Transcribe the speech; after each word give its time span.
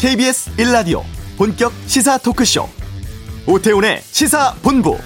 KBS 0.00 0.56
1라디오 0.56 1.02
본격 1.36 1.74
시사 1.84 2.16
토크쇼 2.16 2.66
오태훈의 3.46 4.00
시사본부 4.00 4.96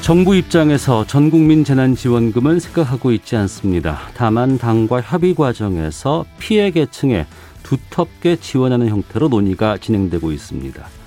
정부 0.00 0.36
입장에서 0.36 1.04
전국민 1.08 1.64
재난지원금은 1.64 2.60
생각하고 2.60 3.10
있지 3.10 3.34
않습니다. 3.34 3.98
다만 4.14 4.58
당과 4.58 5.00
협의 5.00 5.34
과정에서 5.34 6.24
피해 6.38 6.70
계층에 6.70 7.26
두텁게 7.64 8.36
지원하는 8.36 8.90
형태로 8.90 9.26
논의가 9.26 9.78
진행되고 9.78 10.30
있습니다. 10.30 11.03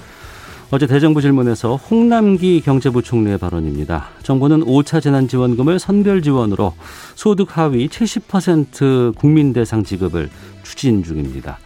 어제 0.70 0.86
대정부 0.86 1.22
질문에서 1.22 1.78
홍남기 1.78 2.60
경제부총리의 2.60 3.38
발언입니다. 3.38 4.10
정부는 4.24 4.66
5차 4.66 5.02
재난지원금을 5.02 5.80
선별 5.80 6.22
지원으로 6.22 6.74
소득 7.16 7.58
하위 7.58 7.88
70% 7.88 9.16
국민 9.16 9.54
대상 9.54 9.86
지급을 9.86 10.30
추진 10.64 11.04
중입니다. 11.04 11.58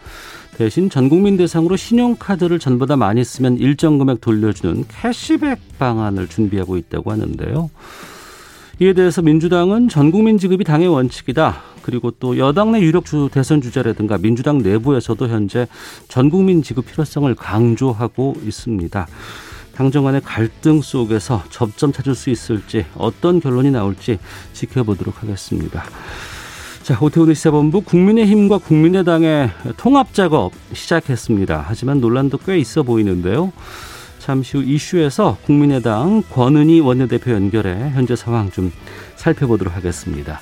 대신 0.56 0.88
전 0.88 1.08
국민 1.08 1.36
대상으로 1.36 1.74
신용카드를 1.76 2.60
전보다 2.60 2.94
많이 2.94 3.24
쓰면 3.24 3.56
일정 3.56 3.98
금액 3.98 4.20
돌려주는 4.20 4.84
캐시백 4.86 5.78
방안을 5.80 6.28
준비하고 6.28 6.76
있다고 6.76 7.10
하는데요. 7.10 7.70
이에 8.80 8.92
대해서 8.94 9.22
민주당은 9.22 9.88
전 9.88 10.10
국민 10.10 10.38
지급이 10.38 10.64
당의 10.64 10.88
원칙이다. 10.88 11.62
그리고 11.82 12.10
또 12.12 12.38
여당 12.38 12.72
내 12.72 12.80
유력 12.80 13.04
주 13.04 13.28
대선 13.30 13.60
주자라든가 13.60 14.18
민주당 14.18 14.58
내부에서도 14.58 15.28
현재 15.28 15.66
전 16.08 16.30
국민 16.30 16.62
지급 16.62 16.86
필요성을 16.86 17.34
강조하고 17.34 18.36
있습니다. 18.44 19.06
당정 19.74 20.04
간의 20.04 20.20
갈등 20.22 20.80
속에서 20.80 21.42
접점 21.50 21.92
찾을 21.92 22.14
수 22.14 22.30
있을지 22.30 22.84
어떤 22.96 23.40
결론이 23.40 23.70
나올지 23.70 24.18
지켜보도록 24.52 25.22
하겠습니다. 25.22 25.82
자, 26.82 26.98
오태훈의 27.00 27.34
시사본부 27.34 27.82
국민의힘과 27.82 28.58
국민의당의 28.58 29.50
통합 29.76 30.12
작업 30.12 30.52
시작했습니다. 30.72 31.64
하지만 31.66 32.00
논란도 32.00 32.38
꽤 32.38 32.58
있어 32.58 32.82
보이는데요. 32.82 33.52
잠시 34.22 34.56
후 34.56 34.62
이슈에서 34.62 35.36
국민의당 35.44 36.22
권은희 36.30 36.78
원내대표 36.78 37.32
연결해 37.32 37.90
현재 37.90 38.14
상황 38.14 38.52
좀 38.52 38.72
살펴보도록 39.16 39.74
하겠습니다. 39.74 40.40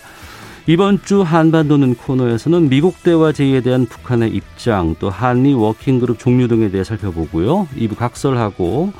이번 0.66 1.02
주 1.02 1.22
한반도는 1.22 1.94
코너에서는 1.94 2.68
미국 2.68 3.02
대화 3.02 3.32
제의에 3.32 3.62
대한 3.62 3.86
북한의 3.86 4.30
입장, 4.30 4.94
또 5.00 5.08
한미 5.08 5.54
워킹그룹 5.54 6.18
종료 6.18 6.46
등에 6.46 6.70
대해 6.70 6.84
살펴보고요. 6.84 7.68
2부 7.74 7.96
각설하고 7.96 8.92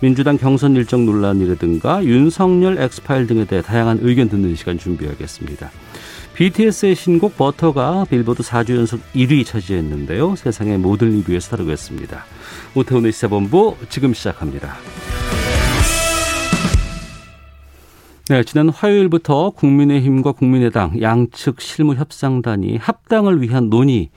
민주당 0.00 0.38
경선 0.38 0.76
일정 0.76 1.04
논란이라든가 1.04 2.02
윤석열 2.02 2.80
엑스파일 2.80 3.26
등에 3.26 3.44
대해 3.44 3.60
다양한 3.60 3.98
의견 4.00 4.30
듣는 4.30 4.56
시간 4.56 4.78
준비하겠습니다. 4.78 5.70
BTS의 6.34 6.94
신곡 6.94 7.36
버터가 7.36 8.06
빌보드 8.08 8.42
4주 8.42 8.76
연속 8.76 9.00
1위 9.14 9.44
차지했는데요. 9.44 10.34
세상의 10.36 10.78
모든 10.78 11.10
리뷰에서 11.10 11.50
다루겠습니다. 11.50 12.24
오태훈의 12.74 13.12
시사본부 13.12 13.76
지금 13.90 14.14
시작합니다. 14.14 14.74
네, 18.28 18.42
지난 18.44 18.70
화요일부터 18.70 19.50
국민의힘과 19.50 20.32
국민의당 20.32 21.00
양측 21.02 21.60
실무협상단이 21.60 22.78
합당을 22.78 23.42
위한 23.42 23.68
논의 23.68 24.08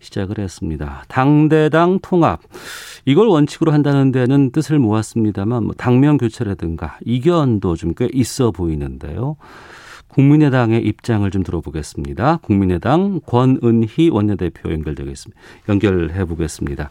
시작을 0.00 0.38
했습니다. 0.38 1.04
당대당 1.08 1.98
통합. 2.02 2.40
이걸 3.06 3.26
원칙으로 3.28 3.72
한다는 3.72 4.12
데는 4.12 4.50
뜻을 4.50 4.78
모았습니다만 4.78 5.64
뭐 5.64 5.74
당면 5.74 6.18
교체라든가 6.18 6.98
이견도 7.06 7.76
좀 7.76 7.94
꽤 7.96 8.08
있어 8.12 8.50
보이는데요. 8.50 9.36
국민의당의 10.08 10.82
입장을 10.82 11.28
좀 11.30 11.42
들어보겠습니다. 11.42 12.38
국민의당 12.42 13.20
권은희 13.26 14.10
원내대표 14.10 14.72
연결되겠습니다. 14.72 15.40
연결해 15.68 16.24
보겠습니다. 16.24 16.90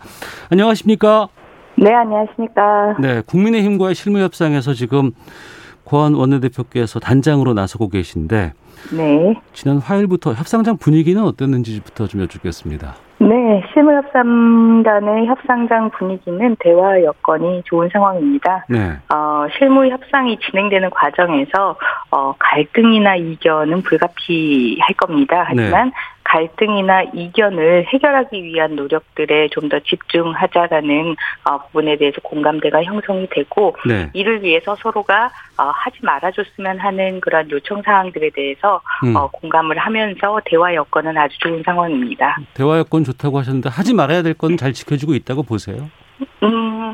안녕하십니까? 0.49 1.29
네, 1.77 1.93
안녕하십니까? 1.93 2.97
네, 2.99 3.21
국민의힘과의 3.21 3.95
실무 3.95 4.19
협상에서 4.19 4.73
지금 4.73 5.11
권 5.85 6.13
원내대표께서 6.13 6.99
단장으로 6.99 7.53
나서고 7.53 7.89
계신데 7.89 8.53
네. 8.95 9.41
지난 9.53 9.77
화요일부터 9.77 10.33
협상장 10.33 10.77
분위기는 10.77 11.21
어땠는지부터 11.23 12.07
좀 12.07 12.21
여쭙겠습니다. 12.21 12.95
네, 13.19 13.63
실무협상단의 13.73 15.27
협상장 15.27 15.89
분위기는 15.91 16.55
대화 16.59 17.01
여건이 17.01 17.63
좋은 17.65 17.89
상황입니다. 17.93 18.65
네. 18.67 18.97
어, 19.13 19.47
실무 19.57 19.87
협상이 19.87 20.37
진행되는 20.39 20.89
과정에서 20.89 21.77
어, 22.11 22.33
갈등이나 22.37 23.15
이견은 23.15 23.83
불가피할 23.83 24.93
겁니다. 24.97 25.45
하지만 25.47 25.85
네. 25.87 25.91
갈등이나 26.23 27.03
이견을 27.13 27.85
해결하기 27.93 28.43
위한 28.43 28.75
노력들에 28.75 29.49
좀 29.49 29.63
더 29.69 29.79
집중하자라는 29.79 31.15
어, 31.49 31.57
부분에 31.65 31.95
대해서 31.97 32.19
공감대가 32.21 32.83
형성이 32.83 33.27
되고 33.29 33.75
네. 33.87 34.09
이를 34.13 34.43
위해서 34.43 34.75
서로가 34.75 35.31
어, 35.57 35.63
하지 35.63 35.97
말아줬으면 36.01 36.79
하는 36.79 37.21
그런 37.21 37.49
요청 37.49 37.81
사항들에 37.81 38.31
대해서 38.31 38.81
음. 39.05 39.15
어, 39.15 39.29
공감을 39.31 39.77
하면서 39.77 40.39
대화 40.45 40.73
여건은 40.75 41.17
아주 41.17 41.37
좋은 41.39 41.63
상황입니다. 41.63 42.37
대화 42.53 42.77
여건 42.77 43.03
좋다고 43.03 43.39
하셨는데 43.39 43.69
하지 43.69 43.93
말아야 43.93 44.21
될 44.21 44.33
건 44.33 44.57
잘 44.57 44.73
지켜지고 44.73 45.13
있다고 45.15 45.43
보세요? 45.43 45.89
음, 46.43 46.91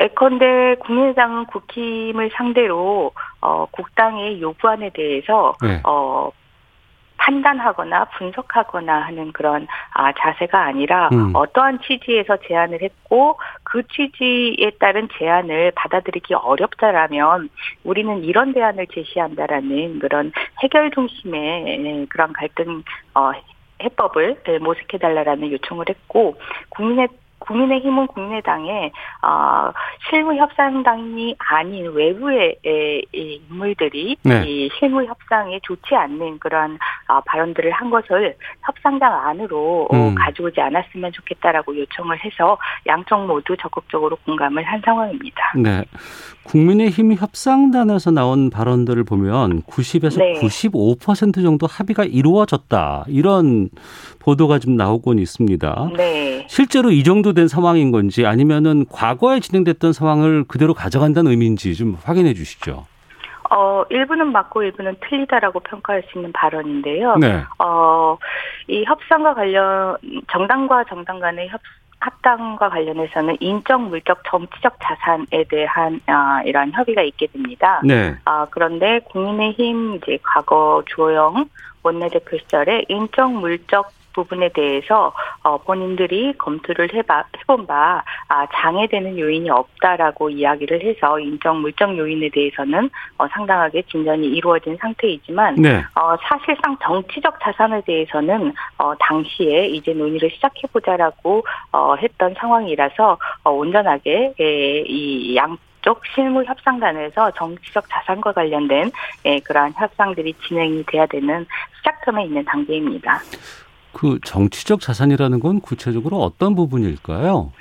예컨대 0.00 0.76
국민의당은 0.80 1.46
국힘을 1.46 2.30
상대로 2.34 3.12
어, 3.40 3.66
국당의 3.70 4.40
요구안에 4.40 4.90
대해서 4.90 5.54
네. 5.62 5.80
어, 5.84 6.30
판단하거나 7.20 8.06
분석하거나 8.16 9.02
하는 9.02 9.32
그런 9.32 9.66
아, 9.92 10.12
자세가 10.12 10.64
아니라 10.64 11.10
음. 11.12 11.32
어떠한 11.34 11.80
취지에서 11.82 12.38
제안을 12.48 12.82
했고 12.82 13.38
그 13.62 13.82
취지에 13.86 14.70
따른 14.80 15.08
제안을 15.18 15.72
받아들이기 15.76 16.34
어렵다라면 16.34 17.50
우리는 17.84 18.24
이런 18.24 18.52
대안을 18.52 18.86
제시한다라는 18.92 19.98
그런 19.98 20.32
해결 20.62 20.90
중심의 20.90 22.06
그런 22.08 22.32
갈등 22.32 22.82
어, 23.14 23.32
해법을 23.82 24.42
모색해달라라는 24.60 25.52
요청을 25.52 25.86
했고 25.88 26.38
국민의 26.70 27.08
국민의힘은 27.40 28.06
국민의당에 28.08 28.92
어, 29.22 29.72
실무 30.08 30.34
협상당이 30.36 31.36
아닌 31.38 31.90
외부의 31.92 32.56
에, 32.64 32.98
이 33.12 33.42
인물들이 33.50 34.16
네. 34.22 34.44
이 34.46 34.70
실무 34.78 35.04
협상에 35.04 35.58
좋지 35.62 35.94
않는 35.94 36.38
그런 36.38 36.78
어, 37.08 37.20
발언들을 37.22 37.70
한 37.72 37.90
것을 37.90 38.36
협상당 38.62 39.12
안으로 39.26 39.88
어, 39.90 39.96
음. 39.96 40.14
가져오지 40.14 40.60
않았으면 40.60 41.12
좋겠다라고 41.12 41.76
요청을 41.78 42.24
해서 42.24 42.56
양쪽 42.86 43.26
모두 43.26 43.56
적극적으로 43.56 44.16
공감을 44.24 44.62
한 44.62 44.80
상황입니다. 44.84 45.52
네. 45.56 45.84
국민의힘 46.44 47.14
협상단에서 47.14 48.10
나온 48.10 48.50
발언들을 48.50 49.04
보면 49.04 49.62
90에서 49.62 50.18
네. 50.18 50.40
95% 50.40 51.42
정도 51.42 51.66
합의가 51.66 52.04
이루어졌다. 52.04 53.04
이런 53.08 53.68
보도가 54.18 54.58
좀 54.58 54.76
나오곤 54.76 55.18
있습니다. 55.18 55.90
네. 55.96 56.46
실제로 56.48 56.90
이 56.90 57.04
정도 57.04 57.32
된 57.32 57.46
상황인 57.46 57.90
건지 57.90 58.26
아니면은 58.26 58.86
과거에 58.90 59.40
진행됐던 59.40 59.92
상황을 59.92 60.44
그대로 60.44 60.74
가져간다는 60.74 61.30
의미인지 61.30 61.74
좀 61.74 61.96
확인해 62.02 62.34
주시죠. 62.34 62.86
어, 63.52 63.84
일부는 63.90 64.30
맞고 64.30 64.62
일부는 64.62 64.96
틀리다라고 65.00 65.58
평가할 65.60 66.04
수 66.04 66.18
있는 66.18 66.32
발언인데요. 66.32 67.16
네. 67.16 67.42
어, 67.58 68.16
이 68.68 68.84
협상과 68.84 69.34
관련, 69.34 69.96
정당과 70.30 70.84
정당 70.84 71.18
간의 71.18 71.48
협, 71.48 71.60
합당과 72.00 72.70
관련해서는 72.70 73.36
인적, 73.40 73.82
물적, 73.82 74.22
정치적 74.26 74.76
자산에 74.82 75.44
대한 75.48 76.00
아, 76.06 76.42
이런 76.44 76.72
협의가 76.72 77.02
있게 77.02 77.26
됩니다. 77.26 77.80
네. 77.84 78.16
아, 78.24 78.46
그런데 78.50 79.00
국민의힘 79.10 79.96
이제 79.96 80.18
과거 80.22 80.82
조영 80.86 81.46
원내대표 81.82 82.38
시절에 82.38 82.84
인적, 82.88 83.32
물적 83.32 83.92
부분에 84.12 84.50
대해서 84.50 85.12
어, 85.42 85.58
본인들이 85.58 86.34
검토를 86.38 86.92
해봐, 86.92 87.24
해본 87.38 87.66
바 87.66 88.02
아, 88.28 88.46
장애되는 88.52 89.18
요인이 89.18 89.50
없다라고 89.50 90.30
이야기를 90.30 90.82
해서 90.82 91.18
인적 91.18 91.56
물적 91.56 91.96
요인에 91.96 92.28
대해서는 92.30 92.90
어, 93.18 93.28
상당하게 93.28 93.82
진전이 93.82 94.26
이루어진 94.26 94.76
상태이지만 94.80 95.56
네. 95.56 95.82
어, 95.94 96.16
사실상 96.22 96.76
정치적 96.82 97.38
자산에 97.40 97.82
대해서는 97.82 98.52
어, 98.78 98.94
당시에 98.98 99.66
이제 99.66 99.92
논의를 99.92 100.30
시작해보자라고 100.30 101.44
어, 101.72 101.94
했던 101.96 102.34
상황이라서 102.38 103.18
어, 103.44 103.50
온전하게 103.50 104.34
에, 104.38 104.84
이 104.86 105.36
양. 105.36 105.56
쪽 105.82 106.02
실무 106.14 106.44
협상단에서 106.44 107.30
정치적 107.30 107.86
자산과 107.88 108.32
관련된 108.32 108.90
예, 109.24 109.40
그러한 109.40 109.72
협상들이 109.74 110.34
진행이 110.46 110.84
돼야 110.86 111.06
되는 111.06 111.46
시작점에 111.78 112.24
있는 112.24 112.44
단계입니다. 112.44 113.20
그 113.92 114.18
정치적 114.24 114.80
자산이라는 114.80 115.40
건 115.40 115.60
구체적으로 115.60 116.18
어떤 116.18 116.54
부분일까요? 116.54 117.52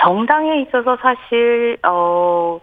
정당에 0.00 0.62
있어서 0.62 0.96
사실 0.96 1.78
어 1.82 2.60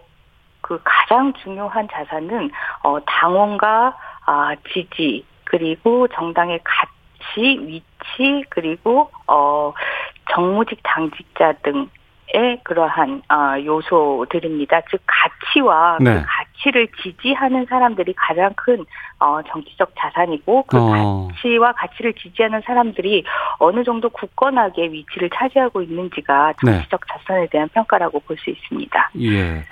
그 0.64 0.80
가장 0.82 1.34
중요한 1.34 1.86
자산은 1.92 2.50
어 2.82 2.98
당원과 3.04 3.94
아 4.24 4.54
지지 4.72 5.22
그리고 5.44 6.08
정당의 6.08 6.58
가치, 6.64 7.58
위치 7.60 8.42
그리고 8.48 9.10
어 9.26 9.74
정무직 10.30 10.80
당직자 10.82 11.52
등 11.62 11.90
의 12.32 12.58
그러한 12.64 13.22
어, 13.28 13.62
요소들입니다. 13.64 14.80
즉 14.90 15.00
가치와 15.06 15.98
그 15.98 16.02
네. 16.02 16.14
그 16.14 16.26
가치를 16.26 16.88
지지하는 17.02 17.66
사람들이 17.68 18.14
가장 18.16 18.52
큰 18.56 18.84
어, 19.20 19.40
정치적 19.42 19.92
자산이고 19.96 20.64
그 20.66 20.76
어. 20.78 21.28
가치와 21.32 21.72
가치를 21.72 22.14
지지하는 22.14 22.62
사람들이 22.64 23.24
어느 23.58 23.84
정도 23.84 24.08
굳건하게 24.08 24.84
위치를 24.90 25.30
차지하고 25.34 25.82
있는지가 25.82 26.54
네. 26.64 26.72
정치적 26.72 27.00
네. 27.00 27.06
자산에 27.12 27.46
대한 27.48 27.68
평가라고 27.68 28.20
볼 28.20 28.36
수 28.38 28.50
있습니다. 28.50 29.10
예. 29.20 29.62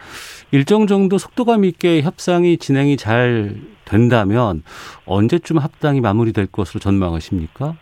일정 0.53 0.87
정도 0.87 1.19
속도감 1.19 1.65
있게 1.65 2.03
협상이 2.03 2.59
진행이 2.59 2.97
잘 2.97 3.57
된다면 3.85 4.63
언제쯤 5.07 5.59
합당이 5.59 6.01
마무리될 6.01 6.47
것으로 6.47 6.79
전망하십니까? 6.79 7.75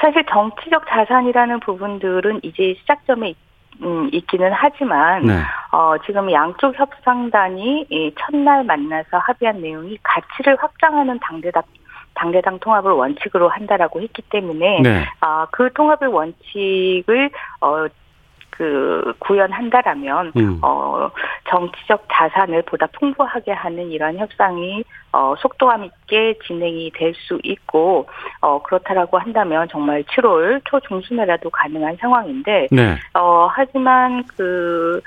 사실 0.00 0.24
정치적 0.30 0.84
자산이라는 0.88 1.60
부분들은 1.60 2.40
이제 2.42 2.74
시작점에 2.80 3.34
음, 3.80 4.08
있기는 4.12 4.52
하지만 4.52 5.26
네. 5.26 5.40
어, 5.72 5.94
지금 6.04 6.30
양쪽 6.30 6.78
협상단이 6.78 7.86
이 7.90 8.14
첫날 8.18 8.64
만나서 8.64 9.18
합의한 9.18 9.60
내용이 9.60 9.98
가치를 10.02 10.56
확장하는 10.60 11.18
당대당 11.20 11.62
당대당 12.14 12.58
통합을 12.58 12.92
원칙으로 12.92 13.48
한다라고 13.48 14.00
했기 14.00 14.22
때문에 14.22 14.80
네. 14.82 15.04
어, 15.20 15.46
그 15.50 15.72
통합의 15.72 16.10
원칙을 16.12 17.30
어, 17.60 17.86
그 18.62 19.12
구현한다라면 19.18 20.32
음. 20.36 20.60
어 20.62 21.10
정치적 21.50 22.06
자산을 22.12 22.62
보다 22.62 22.86
풍부하게 22.96 23.50
하는 23.50 23.90
이러한 23.90 24.18
협상이 24.18 24.84
어 25.10 25.34
속도감 25.36 25.84
있게 25.84 26.38
진행이 26.46 26.92
될 26.94 27.12
수 27.26 27.38
있고 27.42 28.06
어 28.40 28.62
그렇다라고 28.62 29.18
한다면 29.18 29.66
정말 29.68 30.04
7월 30.04 30.60
초 30.64 30.78
중순에라도 30.80 31.50
가능한 31.50 31.96
상황인데 31.96 32.68
네. 32.70 32.96
어 33.14 33.48
하지만 33.50 34.22
그 34.36 35.00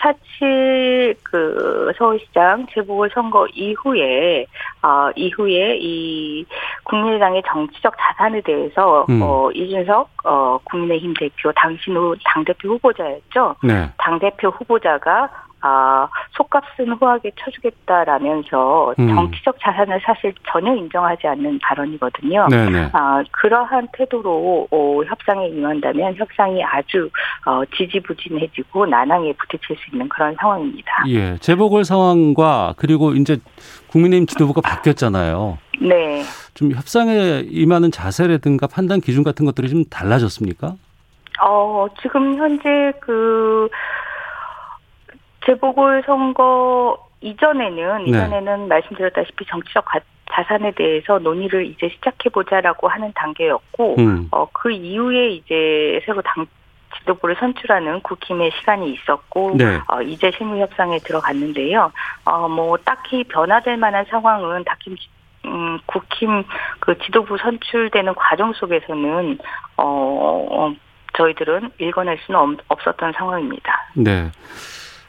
사칠 0.00 1.14
그 1.22 1.92
서울시장 1.96 2.66
재보궐 2.72 3.10
선거 3.12 3.46
이후에 3.48 4.46
어 4.82 5.10
이후에 5.16 5.78
이 5.80 6.44
국민의당의 6.84 7.42
정치적 7.46 7.94
자산에 7.98 8.40
대해서 8.42 9.06
음. 9.08 9.20
어 9.22 9.50
이준석 9.52 10.08
어 10.24 10.58
국민의힘 10.64 11.14
대표 11.14 11.52
당신 11.52 11.96
후 11.96 12.14
당대표 12.24 12.70
후보자였죠. 12.70 13.56
네. 13.62 13.90
당 13.98 14.18
대표 14.18 14.48
후보자가 14.48 15.28
아, 15.60 16.08
속값은 16.32 16.92
후하게 16.98 17.32
쳐주겠다라면서 17.38 18.94
음. 18.98 19.14
정치적 19.14 19.56
자산을 19.60 20.00
사실 20.04 20.32
전혀 20.50 20.74
인정하지 20.74 21.26
않는 21.26 21.58
발언이거든요. 21.60 22.46
네네. 22.48 22.90
아, 22.92 23.22
그러한 23.32 23.88
태도로 23.92 24.68
어, 24.70 25.00
협상에 25.04 25.48
임한다면 25.48 26.14
협상이 26.16 26.62
아주 26.62 27.10
어, 27.44 27.62
지지부진해지고 27.76 28.86
난항에 28.86 29.32
부딪힐 29.32 29.76
수 29.76 29.90
있는 29.92 30.08
그런 30.08 30.34
상황입니다. 30.38 31.04
예, 31.08 31.36
재보궐 31.38 31.84
상황과 31.84 32.74
그리고 32.76 33.12
이제 33.12 33.38
국민의힘 33.88 34.26
지도부가 34.26 34.60
바뀌었잖아요. 34.60 35.58
네. 35.80 36.22
좀 36.54 36.72
협상에 36.72 37.44
임하는 37.48 37.90
자세라든가 37.90 38.66
판단 38.66 39.00
기준 39.00 39.24
같은 39.24 39.46
것들이 39.46 39.68
좀 39.68 39.84
달라졌습니까? 39.84 40.74
어, 41.40 41.86
지금 42.02 42.36
현재 42.36 42.92
그 43.00 43.68
재보궐 45.48 46.02
선거 46.04 46.98
이전에는 47.22 48.04
네. 48.04 48.10
이전에는 48.10 48.68
말씀드렸다시피 48.68 49.46
정치적 49.46 49.84
자산에 50.30 50.72
대해서 50.72 51.18
논의를 51.18 51.64
이제 51.66 51.88
시작해 51.88 52.28
보자라고 52.28 52.86
하는 52.88 53.10
단계였고 53.14 53.96
음. 53.98 54.28
어 54.30 54.46
그 54.52 54.70
이후에 54.70 55.30
이제 55.30 56.00
새로 56.04 56.20
당 56.22 56.46
지도부를 56.98 57.36
선출하는 57.38 58.00
국힘의 58.00 58.50
시간이 58.58 58.92
있었고 58.92 59.54
네. 59.56 59.80
어 59.88 60.02
이제 60.02 60.30
실무 60.36 60.58
협상에 60.58 60.98
들어갔는데요. 60.98 61.92
어 62.24 62.48
뭐 62.48 62.76
딱히 62.84 63.24
변화될 63.24 63.76
만한 63.78 64.04
상황은 64.10 64.64
딱히 64.64 64.94
음, 65.46 65.78
국힘 65.86 66.44
그 66.80 66.98
지도부 66.98 67.38
선출되는 67.38 68.14
과정 68.14 68.52
속에서는 68.52 69.38
어, 69.76 70.46
어 70.50 70.74
저희들은 71.16 71.70
읽어낼 71.78 72.18
수는 72.26 72.58
없었던 72.68 73.12
상황입니다. 73.12 73.86
네. 73.94 74.30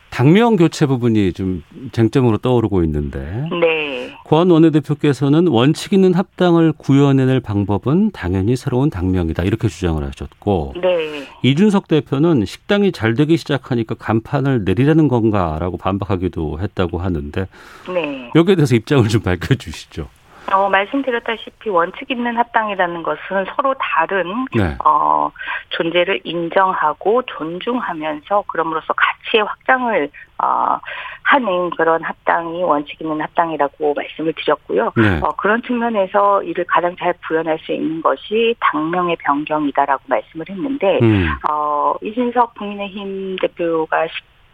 당명 0.09 0.55
교체 0.55 0.85
부분이 0.85 1.33
좀 1.33 1.63
쟁점으로 1.91 2.37
떠오르고 2.39 2.83
있는데. 2.83 3.19
네. 3.61 4.11
권 4.25 4.51
원내대표께서는 4.51 5.47
원칙 5.47 5.93
있는 5.93 6.13
합당을 6.13 6.73
구현해낼 6.73 7.39
방법은 7.39 8.11
당연히 8.11 8.55
새로운 8.55 8.89
당명이다 8.89 9.43
이렇게 9.43 9.67
주장을 9.67 10.03
하셨고. 10.03 10.75
네. 10.81 11.23
이준석 11.43 11.87
대표는 11.87 12.45
식당이 12.45 12.91
잘 12.91 13.13
되기 13.13 13.37
시작하니까 13.37 13.95
간판을 13.95 14.65
내리라는 14.65 15.07
건가라고 15.07 15.77
반박하기도 15.77 16.59
했다고 16.59 16.99
하는데. 16.99 17.47
네. 17.87 18.29
여기에 18.35 18.55
대해서 18.55 18.75
입장을 18.75 19.07
좀 19.07 19.21
밝혀주시죠. 19.23 20.07
어, 20.51 20.69
말씀드렸다시피 20.69 21.69
원칙 21.69 22.09
있는 22.11 22.37
합당이라는 22.37 23.03
것은 23.03 23.45
서로 23.55 23.75
다른 23.79 24.45
네. 24.55 24.75
어, 24.83 25.31
존재를 25.69 26.21
인정하고 26.23 27.23
존중하면서 27.23 28.43
그럼으로써 28.47 28.93
가치의 28.93 29.43
확장을 29.43 30.09
어, 30.41 30.79
하는 31.23 31.69
그런 31.71 32.01
합당이 32.03 32.63
원칙 32.63 33.01
있는 33.01 33.21
합당이라고 33.21 33.93
말씀을 33.93 34.33
드렸고요. 34.33 34.91
네. 34.95 35.19
어, 35.21 35.31
그런 35.35 35.61
측면에서 35.61 36.41
이를 36.43 36.65
가장 36.65 36.95
잘 36.97 37.13
구현할 37.27 37.59
수 37.59 37.71
있는 37.73 38.01
것이 38.01 38.55
당명의 38.59 39.17
변경이다라고 39.17 40.03
말씀을 40.07 40.45
했는데 40.49 40.99
음. 41.01 41.27
어, 41.49 41.93
이준석 42.01 42.55
국민의힘 42.55 43.37
대표가 43.41 44.07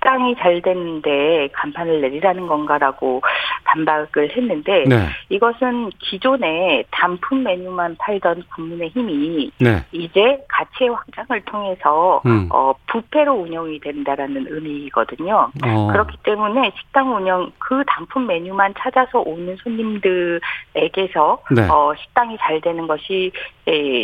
식당이 0.05 0.35
잘 0.35 0.61
됐는데 0.61 1.49
간판을 1.51 2.01
내리라는 2.01 2.45
건가라고 2.45 3.21
반박을 3.63 4.37
했는데 4.37 4.83
네. 4.87 5.07
이것은 5.29 5.89
기존에 5.99 6.83
단품 6.91 7.43
메뉴만 7.43 7.95
팔던 7.97 8.43
국민의힘이 8.53 9.51
네. 9.59 9.83
이제 9.91 10.37
가치의 10.47 10.91
확장을 10.91 11.41
통해서 11.45 12.21
음. 12.27 12.47
어, 12.51 12.73
부패로 12.87 13.33
운영이 13.33 13.79
된다라는 13.79 14.45
의미거든요. 14.47 15.49
어. 15.65 15.87
그렇기 15.91 16.17
때문에 16.23 16.71
식당 16.77 17.15
운영 17.15 17.51
그 17.57 17.83
단품 17.87 18.27
메뉴만 18.27 18.75
찾아서 18.77 19.19
오는 19.19 19.55
손님들에게서 19.57 21.39
네. 21.55 21.67
어, 21.67 21.93
식당이 21.99 22.37
잘 22.39 22.61
되는 22.61 22.85
것이 22.85 23.31
에, 23.33 23.54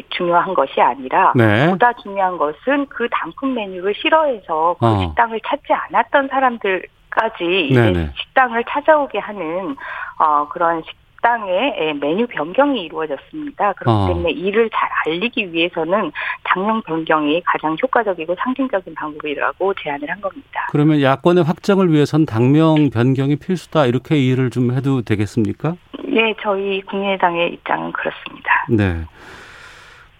중요한 0.09 0.53
것이 0.53 0.81
아니라 0.81 1.33
네. 1.35 1.69
보다 1.69 1.93
중요한 1.93 2.37
것은 2.37 2.87
그 2.87 3.07
단품 3.11 3.53
메뉴를 3.53 3.93
싫어해서 3.95 4.75
그 4.79 4.85
어. 4.85 4.99
식당을 4.99 5.39
찾지 5.45 5.73
않. 5.73 5.81
않았던 5.91 6.27
사람들까지 6.29 7.67
이제 7.69 8.09
식당을 8.15 8.63
찾아오게 8.67 9.19
하는 9.19 9.75
어, 10.17 10.47
그런 10.49 10.81
식당의 10.83 11.93
메뉴 11.95 12.25
변경이 12.27 12.81
이루어졌습니다. 12.83 13.73
그렇기 13.73 13.91
어. 13.91 14.07
때문에 14.07 14.31
이를 14.31 14.69
잘 14.69 14.89
알리기 15.05 15.53
위해서는 15.53 16.11
당명 16.43 16.81
변경이 16.81 17.41
가장 17.45 17.75
효과적이고 17.81 18.35
상징적인 18.39 18.95
방법이라고 18.95 19.73
제안을 19.75 20.09
한 20.09 20.21
겁니다. 20.21 20.67
그러면 20.71 21.01
야권의 21.01 21.43
확장을 21.43 21.91
위해선 21.91 22.25
당명 22.25 22.89
변경이 22.89 23.35
필수다 23.35 23.85
이렇게 23.85 24.17
이해를 24.17 24.49
좀 24.49 24.71
해도 24.71 25.01
되겠습니까? 25.01 25.75
네, 26.05 26.33
저희 26.41 26.81
국민의당의 26.81 27.53
입장은 27.53 27.91
그렇습니다. 27.91 28.65
네. 28.69 29.05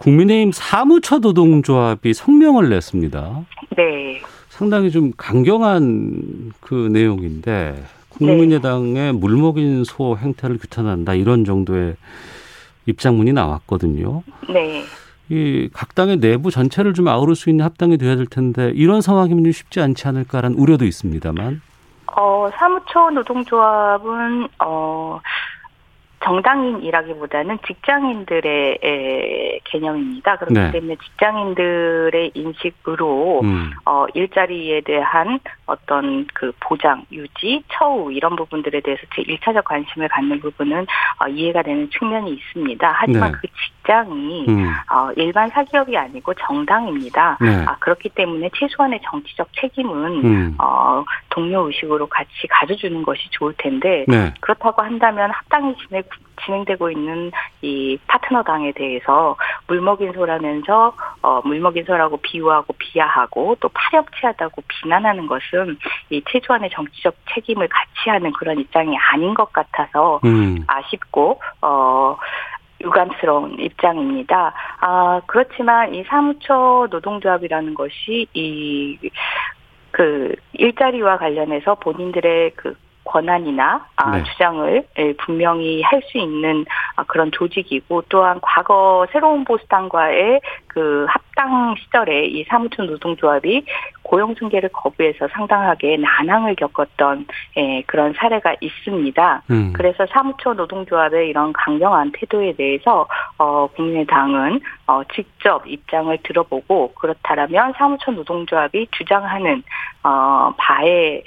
국민의힘 0.01 0.51
사무처 0.51 1.19
노동조합이 1.19 2.13
성명을 2.13 2.69
냈습니다. 2.69 3.45
네. 3.77 4.21
상당히 4.49 4.89
좀 4.89 5.11
강경한 5.15 6.51
그 6.59 6.89
내용인데 6.91 7.83
국민의당의 8.09 8.93
네. 8.93 9.11
물먹인 9.11 9.83
소 9.83 10.17
행태를 10.17 10.57
규탄한다 10.57 11.13
이런 11.13 11.45
정도의 11.45 11.95
입장문이 12.87 13.31
나왔거든요. 13.33 14.23
네. 14.49 14.83
이 15.29 15.69
각 15.71 15.95
당의 15.95 16.17
내부 16.19 16.51
전체를 16.51 16.93
좀 16.93 17.07
아우를 17.07 17.35
수 17.35 17.49
있는 17.49 17.63
합당이 17.63 17.97
돼야 17.97 18.15
될 18.17 18.25
텐데 18.25 18.71
이런 18.75 19.01
상황이면 19.01 19.43
좀 19.45 19.51
쉽지 19.53 19.79
않지 19.79 20.07
않을까라는 20.07 20.57
우려도 20.57 20.83
있습니다만. 20.85 21.61
어 22.17 22.49
사무처 22.53 23.11
노동조합은 23.13 24.49
어 24.65 25.21
정당인이라기보다는 26.23 27.59
직장인들의 27.65 29.61
개념입니다. 29.63 30.37
그렇기 30.37 30.53
네. 30.53 30.71
때문에 30.71 30.95
직장인들의 31.03 32.31
인식으로 32.33 33.41
음. 33.43 33.71
어, 33.85 34.05
일자리에 34.13 34.81
대한 34.81 35.39
어떤 35.65 36.27
그 36.33 36.51
보장, 36.59 37.05
유지, 37.11 37.63
처우 37.71 38.11
이런 38.11 38.35
부분들에 38.35 38.81
대해서 38.81 39.01
제 39.15 39.23
1차적 39.23 39.63
관심을 39.63 40.07
갖는 40.09 40.39
부분은 40.39 40.85
어, 41.19 41.27
이해가 41.27 41.63
되는 41.63 41.89
측면이 41.89 42.31
있습니다. 42.31 42.91
하지만 42.93 43.31
네. 43.31 43.37
그 43.41 43.47
직장이 43.81 44.45
음. 44.47 44.73
어, 44.91 45.11
일반 45.15 45.49
사기업이 45.49 45.97
아니고 45.97 46.33
정당입니다. 46.35 47.37
네. 47.41 47.65
아, 47.65 47.75
그렇기 47.79 48.09
때문에 48.09 48.49
최소한의 48.55 48.99
정치적 49.03 49.49
책임은 49.59 50.23
음. 50.23 50.55
어, 50.59 51.03
동료 51.29 51.67
의식으로 51.67 52.07
같이 52.07 52.47
가져주는 52.49 53.03
것이 53.03 53.29
좋을 53.31 53.53
텐데 53.57 54.05
네. 54.07 54.33
그렇다고 54.39 54.81
한다면 54.81 55.31
합당이 55.31 55.75
진행, 55.87 56.03
진행되고 56.45 56.91
있는 56.91 57.31
이 57.61 57.97
파트너 58.07 58.43
당에 58.43 58.71
대해서 58.71 59.35
물먹인 59.67 60.13
소라면서 60.13 60.93
어, 61.21 61.41
물먹인 61.43 61.83
소라고 61.85 62.17
비유하고 62.17 62.73
비하하고 62.77 63.57
또 63.59 63.69
파렴치하다고 63.69 64.63
비난하는 64.67 65.27
것은 65.27 65.77
이 66.09 66.21
최소한의 66.29 66.69
정치적 66.71 67.15
책임을 67.33 67.67
같이 67.67 68.09
하는 68.09 68.31
그런 68.33 68.59
입장이 68.59 68.95
아닌 68.97 69.33
것 69.33 69.51
같아서 69.53 70.19
음. 70.25 70.63
아쉽고 70.67 71.39
어 71.61 72.17
유감스러운 72.81 73.59
입장입니다. 73.59 74.53
아, 74.79 75.21
그렇지만 75.27 75.93
이 75.93 76.03
사무처 76.03 76.87
노동조합이라는 76.89 77.73
것이 77.73 78.27
이, 78.33 78.97
그, 79.91 80.35
일자리와 80.53 81.17
관련해서 81.17 81.75
본인들의 81.75 82.51
그 82.55 82.75
권한이나 83.11 83.85
아, 83.95 84.17
네. 84.17 84.23
주장을 84.23 84.83
예, 84.97 85.13
분명히 85.13 85.81
할 85.81 86.01
수 86.11 86.17
있는 86.17 86.65
아, 86.95 87.03
그런 87.03 87.31
조직이고 87.31 88.03
또한 88.09 88.39
과거 88.41 89.05
새로운 89.11 89.43
보수당과의 89.45 90.41
그 90.67 91.05
합당 91.07 91.75
시절에 91.75 92.25
이 92.25 92.43
사무처 92.45 92.83
노동조합이 92.83 93.65
고용 94.03 94.33
승계를 94.35 94.69
거부해서 94.69 95.27
상당하게 95.29 95.97
난항을 95.97 96.55
겪었던 96.55 97.27
예, 97.57 97.81
그런 97.87 98.13
사례가 98.13 98.55
있습니다. 98.59 99.43
음. 99.51 99.73
그래서 99.73 100.05
사무처 100.11 100.53
노동조합의 100.53 101.29
이런 101.29 101.53
강경한 101.53 102.11
태도에 102.13 102.53
대해서 102.53 103.07
어, 103.37 103.67
국민의당은 103.67 104.59
어, 104.87 105.01
직접 105.13 105.65
입장을 105.67 106.17
들어보고 106.23 106.93
그렇다면 106.93 107.73
사무처 107.77 108.11
노동조합이 108.11 108.87
주장하는 108.91 109.63
어, 110.03 110.53
바에 110.57 111.21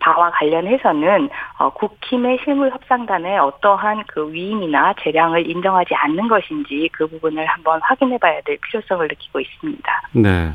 바와 0.00 0.30
관련해서는 0.30 1.30
어, 1.58 1.70
국힘의 1.70 2.38
실물 2.44 2.70
협상단에 2.70 3.38
어떠한 3.38 4.04
그 4.08 4.32
위임이나 4.32 4.94
재량을 5.02 5.48
인정하지 5.48 5.94
않는 5.94 6.28
것인지 6.28 6.88
그 6.92 7.06
부분을 7.06 7.46
한번 7.46 7.80
확인해봐야 7.82 8.40
될 8.42 8.58
필요성을 8.58 9.06
느끼고 9.06 9.40
있습니다. 9.40 10.02
네. 10.12 10.52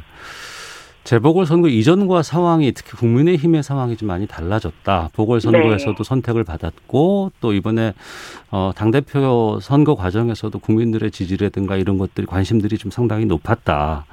재보궐선거 1.06 1.68
이전과 1.68 2.24
상황이 2.24 2.72
특히 2.72 2.98
국민의힘의 2.98 3.62
상황이 3.62 3.96
좀 3.96 4.08
많이 4.08 4.26
달라졌다. 4.26 5.10
보궐선거에서도 5.14 5.96
네. 5.96 6.04
선택을 6.04 6.44
받았고 6.44 7.32
또 7.40 7.54
이번에 7.54 7.94
어, 8.50 8.72
당대표 8.76 9.60
선거 9.62 9.94
과정에서도 9.94 10.58
국민들의 10.58 11.12
지지라든가 11.12 11.76
이런 11.76 12.00
것들이 12.00 12.26
관심들이 12.26 12.80
좀 12.80 12.90
상당히 12.90 13.26
높았다. 13.26 14.06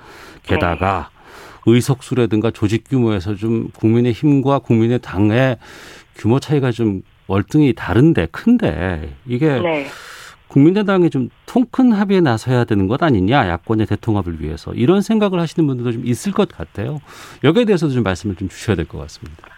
게다가 0.43 1.09
네. 1.09 1.22
의석수라든가 1.67 2.51
조직 2.51 2.85
규모에서 2.89 3.35
좀 3.35 3.69
국민의 3.77 4.13
힘과 4.13 4.59
국민의 4.61 5.01
당의 5.01 5.59
규모 6.17 6.41
차이가 6.41 6.71
좀 6.73 7.03
월등히 7.27 7.73
다른데 7.75 8.27
큰데 8.33 9.15
이게 9.27 9.59
네. 9.61 9.87
국민의당이 10.49 11.11
좀 11.11 11.29
통 11.47 11.67
큰 11.71 11.93
합의에 11.93 12.21
나서야 12.23 12.65
되는 12.65 12.89
것 12.89 13.03
아니냐 13.03 13.47
야권의 13.49 13.87
대통합을 13.87 14.41
위해서 14.41 14.73
이런 14.73 15.03
생각을 15.03 15.39
하시는 15.39 15.67
분들도 15.67 15.93
좀 15.93 16.07
있을 16.07 16.33
것 16.33 16.49
같아요. 16.49 17.01
여기에 17.45 17.67
대해서도 17.67 17.93
좀 17.93 18.03
말씀을 18.03 18.37
좀 18.37 18.49
주셔야 18.49 18.75
될 18.75 18.87
것 18.87 18.97
같습니다. 18.99 19.49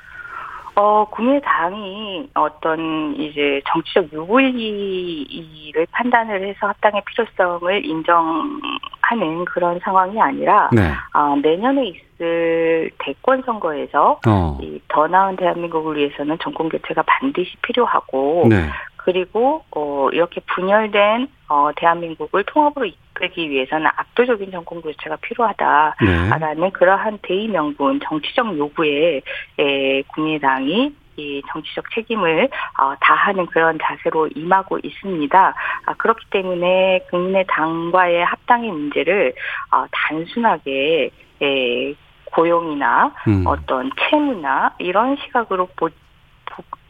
어, 0.76 1.06
국민의당이 1.10 2.30
어떤 2.34 3.14
이제 3.16 3.60
정치적 3.68 4.12
유불리를 4.12 5.86
판단을 5.92 6.48
해서 6.48 6.66
합당의 6.66 7.02
필요성을 7.06 7.84
인정하는 7.84 9.44
그런 9.46 9.78
상황이 9.80 10.20
아니라 10.20 10.70
네. 10.72 10.90
어, 11.14 11.36
내년에 11.36 11.86
있을 11.86 12.90
대권 12.98 13.42
선거에서 13.42 14.18
어. 14.26 14.58
이더 14.60 15.06
나은 15.06 15.36
대한민국을 15.36 15.96
위해서는 15.96 16.38
정권 16.42 16.68
교체가 16.68 17.02
반드시 17.02 17.56
필요하고 17.62 18.46
네. 18.48 18.68
그리고 18.96 19.62
어 19.70 20.08
이렇게 20.12 20.40
분열된 20.54 21.28
어 21.48 21.70
대한민국을 21.76 22.42
통합으로 22.44 22.86
이끌기 23.14 23.48
위해서는 23.50 23.86
압도적인 23.96 24.50
정권 24.50 24.82
교체가 24.82 25.16
필요하다라는 25.16 26.60
네. 26.60 26.70
그러한 26.72 27.18
대의 27.22 27.48
명분 27.48 28.00
정치적 28.00 28.58
요구에 28.58 29.22
에, 29.58 30.02
국민의당이 30.02 30.94
이 31.16 31.42
정치적 31.48 31.84
책임을 31.94 32.48
어, 32.80 32.94
다하는 33.00 33.46
그런 33.46 33.78
자세로 33.80 34.28
임하고 34.34 34.80
있습니다. 34.82 35.54
아, 35.86 35.94
그렇기 35.94 36.26
때문에 36.30 37.06
국민의당과의 37.10 38.24
합당의 38.24 38.70
문제를 38.72 39.32
어, 39.70 39.84
단순하게 39.92 41.10
에, 41.40 41.94
고용이나 42.32 43.14
음. 43.28 43.44
어떤 43.46 43.92
채무나 43.96 44.74
이런 44.78 45.16
시각으로 45.16 45.68
보, 45.76 45.88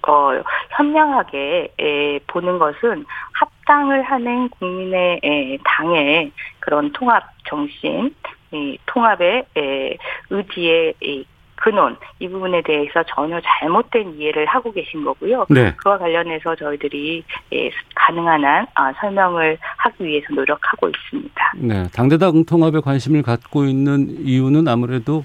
어, 0.09 0.43
현명하게 0.71 1.75
에, 1.78 2.19
보는 2.26 2.59
것은 2.59 3.04
합 3.35 3.53
당을 3.66 4.02
하는 4.02 4.49
국민의 4.50 5.21
에, 5.23 5.59
당의 5.64 6.33
그런 6.61 6.92
통합 6.92 7.25
정신, 7.49 8.14
이, 8.52 8.78
통합의 8.87 9.44
에, 9.56 9.97
의지의 10.30 10.94
이, 11.02 11.25
근원 11.56 11.97
이 12.18 12.28
부분에 12.28 12.61
대해서 12.62 13.02
전혀 13.09 13.40
잘못된 13.40 14.16
이해를 14.18 14.44
하고 14.44 14.71
계신 14.71 15.02
거고요. 15.02 15.47
네. 15.49 15.73
그와 15.76 15.97
관련해서 15.97 16.54
저희들이 16.56 17.25
예, 17.54 17.71
가능한 17.94 18.44
한 18.44 18.66
아, 18.75 18.92
설명을 19.00 19.56
하기 19.78 20.04
위해서 20.04 20.26
노력하고 20.35 20.88
있습니다. 20.88 21.52
네, 21.56 21.85
당대당 21.94 22.44
통합에 22.44 22.80
관심을 22.80 23.23
갖고 23.23 23.64
있는 23.64 24.26
이유는 24.26 24.68
아무래도 24.68 25.25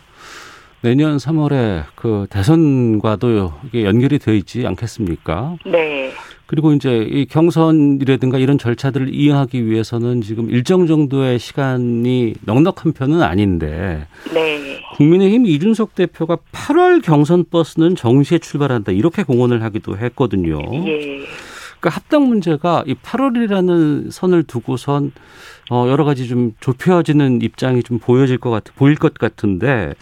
내년 0.82 1.18
3월에 1.18 1.84
그 1.96 2.26
대선과도 2.30 3.52
이게 3.66 3.84
연결이 3.84 4.18
되어 4.18 4.34
있지 4.34 4.66
않겠습니까? 4.66 5.58
네. 5.66 6.14
그리고 6.50 6.74
이제 6.74 7.08
이 7.08 7.28
경선이라든가 7.28 8.40
이런 8.40 8.58
절차들을 8.58 9.14
이행하기 9.14 9.68
위해서는 9.68 10.22
지금 10.22 10.50
일정 10.50 10.88
정도의 10.88 11.38
시간이 11.38 12.34
넉넉한 12.42 12.94
편은 12.94 13.22
아닌데. 13.22 14.08
네. 14.34 14.82
국민의힘 14.96 15.46
이준석 15.46 15.94
대표가 15.94 16.40
8월 16.52 17.04
경선 17.04 17.46
버스는 17.52 17.96
정시에 17.96 18.40
출발한다 18.40 18.94
이렇게 18.94 19.22
공언을 19.22 19.62
하기도 19.62 19.96
했거든요. 19.96 20.60
예. 20.88 21.20
그러니까 21.80 21.90
합당 21.92 22.28
문제가 22.28 22.84
이 22.88 22.96
8월이라는 22.96 24.10
선을 24.10 24.42
두고선 24.42 25.12
어 25.70 25.86
여러 25.88 26.04
가지 26.04 26.28
좀 26.28 26.54
좁혀지는 26.62 27.44
입장이 27.44 27.84
좀 27.84 28.00
보여질 28.00 28.40
것 28.40 28.50
같, 28.50 28.64
보일 28.76 28.96
것 28.96 29.14
같은데 29.14 29.94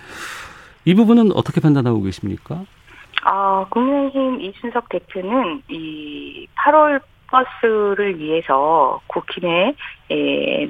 이 0.85 0.93
부분은 0.93 1.33
어떻게 1.33 1.59
판단하고 1.59 2.01
계십니까? 2.03 2.63
아, 3.29 3.65
국민의힘 3.69 4.39
이준석 4.39 4.87
대표는 4.87 5.61
이 5.67 6.47
8월 6.55 7.01
버스를 7.29 8.17
위해서 8.17 9.01
국힘의 9.07 9.75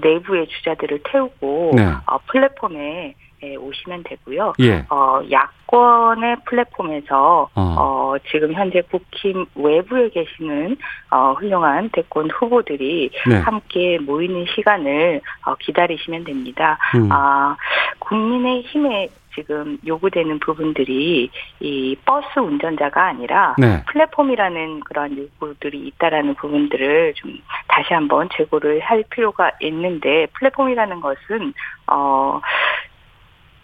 내부의 0.01 0.47
주자들을 0.47 1.01
태우고 1.03 1.73
네. 1.75 1.83
어, 2.07 2.17
플랫폼에 2.25 3.13
예, 3.43 3.55
오시면 3.55 4.03
되고요. 4.03 4.53
예. 4.61 4.83
어, 4.89 5.21
야권의 5.29 6.37
플랫폼에서 6.45 7.47
어. 7.53 7.75
어. 7.77 8.15
지금 8.31 8.51
현재 8.53 8.81
국힘 8.81 9.45
외부에 9.53 10.09
계시는 10.09 10.75
어, 11.11 11.33
훌륭한 11.33 11.89
대권 11.93 12.31
후보들이 12.31 13.11
네. 13.29 13.35
함께 13.37 13.99
모이는 13.99 14.45
시간을 14.55 15.21
어, 15.45 15.53
기다리시면 15.59 16.23
됩니다. 16.23 16.79
음. 16.95 17.09
아, 17.11 17.55
국민의 17.99 18.63
힘에 18.63 19.07
지금 19.37 19.77
요구되는 19.85 20.39
부분들이 20.39 21.29
이 21.59 21.95
버스 22.05 22.39
운전자가 22.39 23.05
아니라 23.05 23.55
네. 23.59 23.83
플랫폼이라는 23.85 24.79
그런 24.79 25.15
요구들이 25.15 25.87
있다라는 25.87 26.33
부분들을 26.35 27.13
좀 27.13 27.37
다시 27.67 27.93
한번 27.93 28.27
재고를 28.35 28.79
할 28.79 29.03
필요가 29.11 29.51
있는데 29.61 30.25
플랫폼이라는 30.33 30.99
것은 30.99 31.53
어 31.85 32.41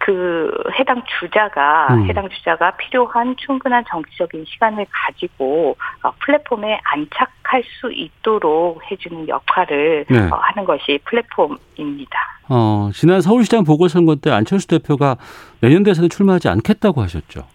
그 0.04 0.52
해당 0.78 1.02
주자가 1.18 1.88
음. 1.94 2.06
해당 2.10 2.28
주자가 2.28 2.72
필요한 2.72 3.38
충분한 3.38 3.86
정치적인 3.88 4.44
시간을 4.46 4.86
가지고 4.92 5.78
어, 6.04 6.12
플랫폼에 6.20 6.78
안착 6.84 7.32
할 7.54 7.64
수 7.80 7.92
있도록 7.92 8.82
해주는 8.90 9.28
역할을 9.28 10.06
네. 10.10 10.20
어, 10.20 10.36
하는 10.36 10.66
것이 10.66 11.00
플랫폼입니다. 11.06 12.18
어, 12.50 12.90
지난 12.94 13.22
서울시장 13.22 13.64
보궐선거 13.64 14.16
때 14.16 14.32
안철수 14.32 14.68
대표가 14.68 15.18
내년 15.62 15.84
대선에 15.84 16.08
출마하지 16.08 16.50
않겠다고 16.50 17.02
하셨죠. 17.02 17.46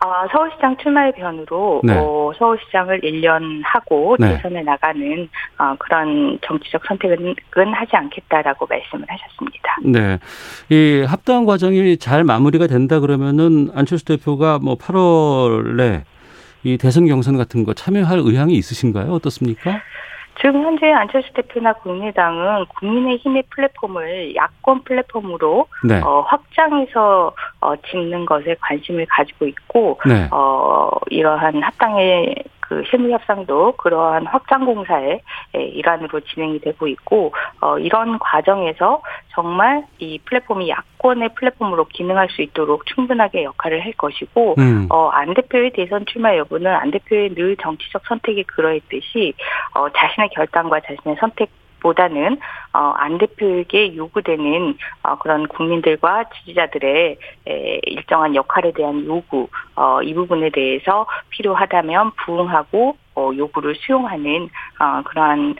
아, 0.00 0.28
서울시장 0.30 0.76
출마의 0.76 1.12
변으로 1.12 1.80
네. 1.82 1.94
어, 1.96 2.30
서울시장을 2.38 3.00
1년 3.00 3.62
하고 3.64 4.16
네. 4.18 4.36
대선에 4.36 4.62
나가는 4.62 5.28
어, 5.58 5.74
그런 5.78 6.38
정치적 6.46 6.82
선택은 6.86 7.34
하지 7.72 7.96
않겠다라고 7.96 8.66
말씀을 8.66 9.06
하셨습니다. 9.08 9.76
네, 9.82 10.18
이 10.68 11.06
합당 11.08 11.46
과정이 11.46 11.96
잘 11.96 12.22
마무리가 12.22 12.66
된다 12.66 13.00
그러면은 13.00 13.70
안철수 13.74 14.04
대표가 14.04 14.58
뭐 14.58 14.76
8월에 14.76 16.02
이 16.64 16.78
대선 16.78 17.06
경선 17.06 17.36
같은 17.36 17.64
거 17.64 17.74
참여할 17.74 18.18
의향이 18.18 18.54
있으신가요? 18.54 19.12
어떻습니까? 19.12 19.80
지금 20.40 20.62
현재 20.64 20.90
안철수 20.90 21.32
대표나 21.34 21.72
국민의당은 21.74 22.66
국민의힘의 22.80 23.44
플랫폼을 23.50 24.34
야권 24.34 24.82
플랫폼으로 24.82 25.66
네. 25.84 26.00
어, 26.00 26.22
확장해서 26.22 27.32
어, 27.60 27.74
짓는 27.88 28.26
것에 28.26 28.56
관심을 28.60 29.06
가지고 29.08 29.46
있고 29.46 30.00
네. 30.06 30.26
어, 30.32 30.90
이러한 31.10 31.62
합당의 31.62 32.34
그 32.74 32.82
실무 32.90 33.12
협상도 33.12 33.72
그러한 33.76 34.26
확장 34.26 34.64
공사의 34.64 35.20
일환으로 35.52 36.20
진행이 36.20 36.58
되고 36.58 36.88
있고 36.88 37.32
어, 37.60 37.78
이런 37.78 38.18
과정에서 38.18 39.00
정말 39.32 39.86
이 40.00 40.18
플랫폼이 40.24 40.68
야권의 40.68 41.30
플랫폼으로 41.36 41.84
기능할 41.84 42.28
수 42.30 42.42
있도록 42.42 42.84
충분하게 42.86 43.44
역할을 43.44 43.84
할 43.84 43.92
것이고 43.92 44.56
음. 44.58 44.88
어, 44.90 45.08
안 45.10 45.34
대표의 45.34 45.70
대선 45.70 46.04
출마 46.06 46.36
여부는 46.36 46.74
안 46.74 46.90
대표의 46.90 47.34
늘 47.34 47.56
정치적 47.58 48.02
선택이 48.08 48.42
그러했듯이 48.44 49.34
어, 49.74 49.88
자신의 49.90 50.30
결단과 50.30 50.80
자신의 50.80 51.16
선택 51.20 51.50
보다는 51.84 52.38
어, 52.72 52.94
안 52.96 53.18
대표에게 53.18 53.94
요구되는 53.94 54.76
어, 55.02 55.18
그런 55.18 55.46
국민들과 55.46 56.24
지지자들의 56.30 57.18
에, 57.46 57.80
일정한 57.84 58.34
역할에 58.34 58.72
대한 58.72 59.04
요구 59.04 59.48
어, 59.76 60.02
이 60.02 60.14
부분에 60.14 60.48
대해서 60.50 61.06
필요하다면 61.28 62.12
부응하고 62.24 62.96
어, 63.16 63.30
요구를 63.36 63.76
수용하는 63.76 64.48
어, 64.80 65.02
그러한 65.04 65.50
어, 65.50 65.54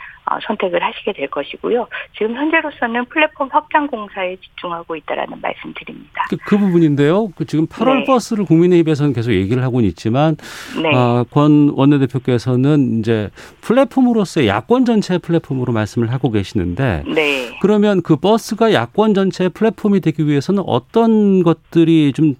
선택을 0.46 0.82
하시게 0.82 1.12
될 1.12 1.28
것이고요. 1.28 1.86
지금 2.16 2.34
현재로서는 2.34 3.04
플랫폼 3.06 3.48
확장 3.52 3.86
공사에 3.86 4.36
집중하고 4.36 4.96
있다라는 4.96 5.40
말씀드립니다. 5.40 6.26
그, 6.30 6.36
그 6.44 6.56
부분인데요. 6.56 7.28
그 7.36 7.44
지금 7.44 7.66
8월 7.66 7.98
네. 7.98 8.04
버스를 8.04 8.44
국민의힘에서는 8.44 9.12
계속 9.12 9.32
얘기를 9.32 9.62
하고는 9.62 9.88
있지만 9.90 10.36
네. 10.82 10.94
어, 10.94 11.24
권 11.30 11.70
원내대표께서는 11.74 13.00
이제 13.00 13.30
플랫폼으로서의 13.60 14.48
야권 14.48 14.84
전체 14.84 15.18
플랫폼으로 15.18 15.72
말씀을 15.72 16.12
하고 16.12 16.30
계시는데 16.30 17.04
네. 17.14 17.58
그러면 17.60 18.02
그 18.02 18.16
버스가 18.16 18.72
야권 18.72 19.14
전체의 19.14 19.50
플랫폼이 19.50 20.00
되기 20.00 20.26
위해서는 20.26 20.62
어떤 20.66 21.42
것들이 21.42 22.12
좀 22.12 22.34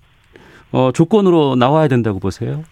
어, 0.72 0.90
조건으로 0.92 1.54
나와야 1.54 1.86
된다고 1.86 2.18
보세요? 2.18 2.64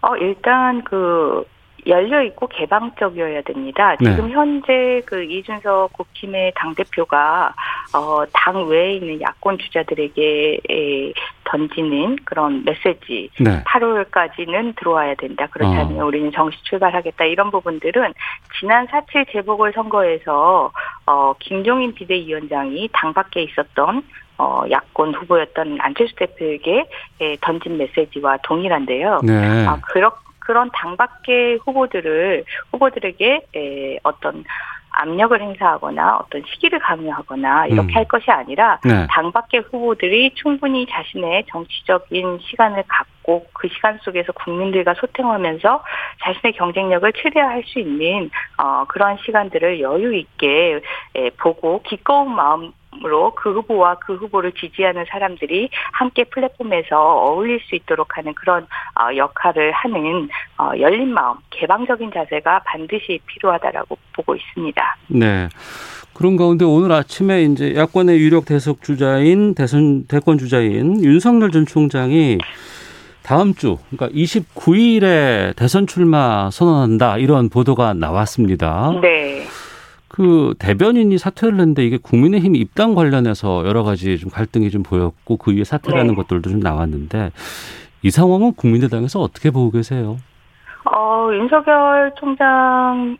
어, 0.00 0.16
일단 0.16 0.82
그 0.84 1.44
열려 1.86 2.22
있고 2.22 2.46
개방적이어야 2.48 3.42
됩니다. 3.42 3.96
네. 4.00 4.10
지금 4.10 4.28
네. 4.28 4.34
현재 4.34 5.02
그 5.06 5.22
이준석 5.22 5.92
국힘의 5.92 6.52
당 6.56 6.74
대표가 6.74 7.54
어, 7.94 8.24
당 8.32 8.66
외에 8.66 8.94
있는 8.94 9.20
야권 9.20 9.58
주자들에게 9.58 10.60
에, 10.70 11.12
던지는 11.44 12.16
그런 12.24 12.64
메시지 12.64 13.30
네. 13.38 13.62
8월까지는 13.64 14.76
들어와야 14.76 15.14
된다. 15.14 15.46
그렇지 15.46 15.74
않으면 15.76 16.02
어. 16.02 16.06
우리는 16.06 16.32
정시 16.32 16.56
출발하겠다. 16.64 17.24
이런 17.26 17.50
부분들은 17.50 18.14
지난 18.58 18.86
4.7 18.86 19.30
재보궐 19.32 19.72
선거에서 19.72 20.72
어, 21.06 21.34
김종인 21.38 21.94
비대위원장이 21.94 22.88
당 22.92 23.12
밖에 23.12 23.42
있었던 23.42 24.02
어, 24.38 24.64
야권 24.68 25.14
후보였던 25.14 25.78
안철수 25.80 26.14
대표에게 26.16 26.86
에, 27.20 27.36
던진 27.40 27.76
메시지와 27.76 28.38
동일한데요. 28.42 29.20
네. 29.22 29.66
아, 29.66 29.78
그렇 29.80 30.23
그런 30.44 30.70
당밖의 30.72 31.58
후보들을 31.64 32.44
후보들에게 32.70 33.46
에, 33.56 33.98
어떤 34.02 34.44
압력을 34.96 35.40
행사하거나 35.40 36.18
어떤 36.18 36.42
시기를 36.46 36.78
강요하거나 36.78 37.66
이렇게 37.66 37.92
음. 37.92 37.96
할 37.96 38.04
것이 38.06 38.30
아니라 38.30 38.78
네. 38.84 39.06
당밖의 39.10 39.64
후보들이 39.70 40.34
충분히 40.34 40.86
자신의 40.86 41.46
정치적인 41.50 42.38
시간을 42.42 42.84
갖고 42.86 43.46
그 43.52 43.68
시간 43.68 43.98
속에서 44.02 44.32
국민들과 44.32 44.94
소통하면서 44.94 45.82
자신의 46.22 46.52
경쟁력을 46.52 47.12
최대화할 47.12 47.64
수 47.66 47.80
있는 47.80 48.30
어, 48.58 48.84
그런 48.86 49.16
시간들을 49.24 49.80
여유 49.80 50.14
있게 50.14 50.80
에, 51.16 51.30
보고 51.30 51.82
기꺼운 51.82 52.32
마음 52.34 52.72
으로 53.04 53.34
그 53.34 53.52
후보와 53.52 53.96
그 53.96 54.14
후보를 54.14 54.52
지지하는 54.52 55.04
사람들이 55.08 55.70
함께 55.92 56.24
플랫폼에서 56.24 56.96
어울릴 56.96 57.60
수 57.60 57.74
있도록 57.74 58.16
하는 58.16 58.34
그런 58.34 58.66
어, 58.94 59.16
역할을 59.16 59.72
하는 59.72 60.28
어, 60.58 60.70
열린 60.78 61.12
마음, 61.12 61.36
개방적인 61.50 62.12
자세가 62.12 62.60
반드시 62.64 63.18
필요하다라고 63.26 63.98
보고 64.12 64.34
있습니다. 64.36 64.96
네. 65.08 65.48
그런 66.14 66.36
가운데 66.36 66.64
오늘 66.64 66.92
아침에 66.92 67.42
이제 67.42 67.74
야권의 67.74 68.18
유력 68.18 68.44
대석 68.44 68.82
주자인 68.82 69.54
대선 69.54 70.06
대권 70.06 70.38
주자인 70.38 71.02
윤석열 71.02 71.50
전 71.50 71.66
총장이 71.66 72.38
다음 73.24 73.54
주 73.54 73.78
그러니까 73.90 74.16
29일에 74.16 75.56
대선 75.56 75.86
출마 75.86 76.50
선언한다 76.50 77.18
이런 77.18 77.48
보도가 77.48 77.94
나왔습니다. 77.94 78.92
네. 79.02 79.44
그 80.14 80.54
대변인이 80.60 81.18
사퇴를 81.18 81.54
했는데 81.54 81.84
이게 81.84 81.98
국민의힘 82.00 82.54
입당 82.54 82.94
관련해서 82.94 83.66
여러 83.66 83.82
가지 83.82 84.16
좀 84.16 84.30
갈등이 84.30 84.70
좀 84.70 84.84
보였고 84.84 85.36
그 85.38 85.52
위에 85.52 85.64
사퇴라는 85.64 86.10
네. 86.10 86.14
것들도 86.14 86.50
좀 86.50 86.60
나왔는데 86.60 87.32
이 88.02 88.10
상황은 88.12 88.54
국민의당에서 88.54 89.18
어떻게 89.18 89.50
보고 89.50 89.72
계세요? 89.72 90.18
어, 90.84 91.30
윤석열 91.32 92.12
총장의 92.16 93.18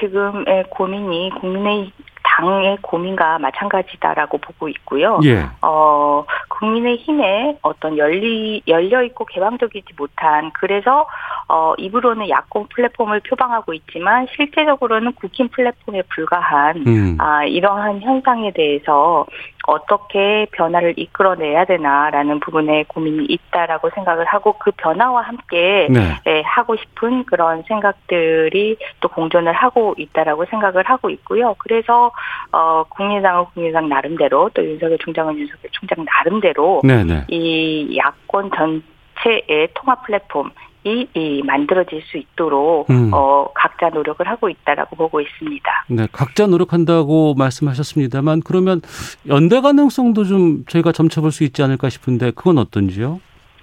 지금의 0.00 0.64
고민이 0.70 1.32
국민의 1.38 1.92
당의 2.36 2.76
고민과 2.82 3.38
마찬가지다라고 3.38 4.38
보고 4.38 4.68
있고요. 4.68 5.18
예. 5.24 5.46
어, 5.62 6.24
국민의힘에 6.48 7.58
어떤 7.62 7.96
열리 7.96 8.62
열려 8.68 9.02
있고 9.02 9.24
개방적이지 9.24 9.94
못한 9.96 10.50
그래서 10.52 11.06
어, 11.48 11.74
입으로는 11.78 12.28
야권 12.28 12.66
플랫폼을 12.68 13.20
표방하고 13.20 13.72
있지만 13.74 14.26
실제적으로는 14.34 15.12
국힘 15.12 15.48
플랫폼에 15.48 16.02
불과한 16.14 16.84
음. 16.86 17.16
아, 17.18 17.44
이러한 17.44 18.02
현상에 18.02 18.52
대해서 18.52 19.24
어떻게 19.66 20.46
변화를 20.52 20.94
이끌어내야 20.96 21.64
되나라는 21.64 22.40
부분에 22.40 22.84
고민이 22.88 23.26
있다라고 23.28 23.90
생각을 23.90 24.24
하고 24.24 24.54
그 24.58 24.70
변화와 24.76 25.22
함께 25.22 25.88
네. 25.90 26.16
네, 26.24 26.42
하고 26.42 26.76
싶은 26.76 27.24
그런 27.24 27.62
생각들이 27.64 28.76
또 29.00 29.08
공존을 29.08 29.52
하고 29.52 29.94
있다라고 29.98 30.46
생각을 30.46 30.84
하고 30.88 31.10
있고요. 31.10 31.54
그래서 31.58 32.12
어, 32.52 32.84
국민의당은 32.84 33.46
국민의당 33.46 33.88
나름대로 33.88 34.50
또 34.54 34.64
윤석열 34.64 34.98
총장은 34.98 35.36
윤석열 35.38 35.70
총장 35.72 36.04
나름대로 36.04 36.80
네네. 36.84 37.04
네. 37.04 37.24
이 37.28 37.98
야권 37.98 38.50
전체의 38.50 39.68
통합 39.74 40.06
플랫폼 40.06 40.50
이, 40.86 41.08
이 41.14 41.42
만들어질 41.42 42.00
수 42.02 42.16
있도록 42.16 42.88
음. 42.90 43.10
어, 43.12 43.48
각자 43.54 43.88
노력을 43.88 44.24
하고 44.26 44.48
있다라고 44.48 44.94
보고 44.94 45.20
있습니다. 45.20 45.84
네, 45.88 46.06
각자 46.12 46.46
노력한다고 46.46 47.34
말씀하셨습니다만 47.34 48.42
그러면 48.44 48.80
연대 49.26 49.60
가능성도 49.60 50.22
좀 50.22 50.64
저희가 50.68 50.92
점쳐볼 50.92 51.32
수 51.32 51.42
있지 51.42 51.60
않을까 51.64 51.88
싶은데 51.88 52.30
그건 52.30 52.58
어떤지요? 52.58 53.20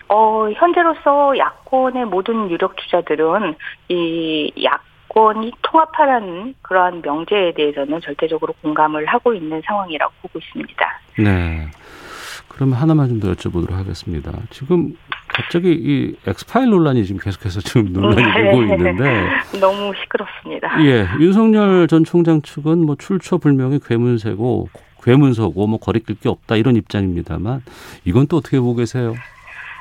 어, 0.10 0.50
현재로서 0.54 1.38
야권의 1.38 2.06
모든 2.06 2.52
유력 2.52 2.76
주자들은 2.76 3.56
이 3.88 4.52
야권이 4.62 5.54
통합하라는 5.62 6.56
그러한 6.62 7.02
명제에 7.02 7.54
대해서는 7.54 8.02
절대적으로 8.02 8.54
공감을 8.62 9.06
하고 9.06 9.34
있는 9.34 9.62
상황이라고 9.66 10.14
보고 10.22 10.40
있습니다. 10.40 11.00
네. 11.20 11.68
그러면 12.50 12.76
하나만 12.78 13.08
좀 13.08 13.20
더 13.20 13.32
여쭤보도록 13.32 13.72
하겠습니다. 13.72 14.32
지금 14.50 14.94
갑자기 15.34 15.72
이 15.72 16.16
엑스파일 16.28 16.70
논란이 16.70 17.06
지금 17.06 17.20
계속해서 17.22 17.60
지금 17.62 17.92
논란이 17.92 18.24
네. 18.24 18.44
되고 18.44 18.62
있는데 18.62 19.30
너무 19.60 19.92
시끄럽습니다. 19.96 20.84
예, 20.86 21.08
윤석열 21.20 21.88
전 21.88 22.04
총장 22.04 22.42
측은 22.42 22.86
뭐 22.86 22.96
출처 22.96 23.38
불명의 23.38 23.80
괴문세고 23.86 24.70
괴문서고 25.04 25.68
뭐 25.68 25.80
거리낄 25.80 26.20
게 26.20 26.30
없다 26.30 26.56
이런 26.56 26.76
입장입니다만 26.76 27.62
이건 28.06 28.28
또 28.28 28.38
어떻게 28.38 28.60
보고 28.60 28.76
계세요? 28.76 29.16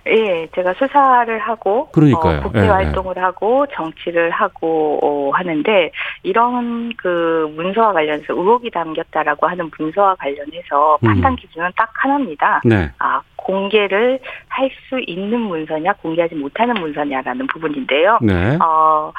예, 0.06 0.48
제가 0.54 0.74
수사를 0.74 1.38
하고 1.38 1.86
그러니까요. 1.92 2.40
어, 2.40 2.42
국회 2.42 2.60
예, 2.60 2.64
예. 2.64 2.68
활동을 2.68 3.14
예. 3.16 3.20
하고 3.20 3.64
정치를 3.72 4.30
하고 4.30 4.98
어, 5.00 5.30
하는데 5.32 5.92
이런 6.24 6.92
그 6.96 7.52
문서와 7.54 7.92
관련해서 7.92 8.32
의혹이 8.32 8.70
담겼다라고 8.70 9.46
하는 9.46 9.70
문서와 9.78 10.16
관련해서 10.16 10.98
음. 11.02 11.06
판단 11.06 11.36
기준은 11.36 11.70
딱 11.76 11.88
하나입니다. 11.94 12.62
네. 12.64 12.90
아 12.98 13.20
공개를 13.44 14.18
할 14.48 14.70
수 14.88 15.00
있는 15.06 15.40
문서냐 15.40 15.94
공개하지 15.94 16.34
못하는 16.34 16.74
문서냐라는 16.74 17.46
부분인데요. 17.46 18.18
네. 18.22 18.58
어. 18.62 19.12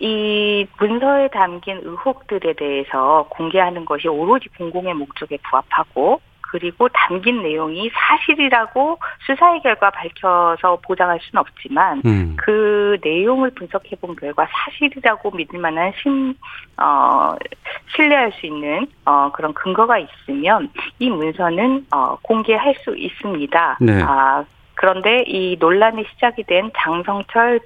이 0.00 0.66
문서에 0.78 1.28
담긴 1.28 1.80
의혹들에 1.82 2.54
대해서 2.54 3.26
공개하는 3.30 3.84
것이 3.84 4.08
오로지 4.08 4.48
공공의 4.58 4.94
목적에 4.94 5.38
부합하고 5.48 6.20
그리고 6.54 6.88
담긴 6.90 7.42
내용이 7.42 7.90
사실이라고 7.92 9.00
수사의 9.26 9.60
결과 9.60 9.90
밝혀서 9.90 10.78
보장할 10.84 11.18
수는 11.20 11.40
없지만 11.40 12.00
음. 12.06 12.36
그 12.36 12.96
내용을 13.02 13.50
분석해 13.50 13.96
본 13.96 14.14
결과 14.14 14.46
사실이라고 14.52 15.32
믿을 15.32 15.58
만한 15.58 15.92
신, 16.00 16.32
어, 16.76 17.34
신뢰할 17.96 18.30
수 18.38 18.46
있는 18.46 18.86
어, 19.04 19.32
그런 19.32 19.52
근거가 19.52 19.98
있으면 19.98 20.70
이 21.00 21.10
문서는 21.10 21.86
어, 21.90 22.16
공개할 22.22 22.76
수 22.84 22.96
있습니다. 22.96 23.78
네. 23.80 24.02
아, 24.02 24.44
그런데 24.74 25.24
이 25.26 25.56
논란이 25.58 26.04
시작이 26.12 26.44
된 26.44 26.70
장성철 26.76 27.60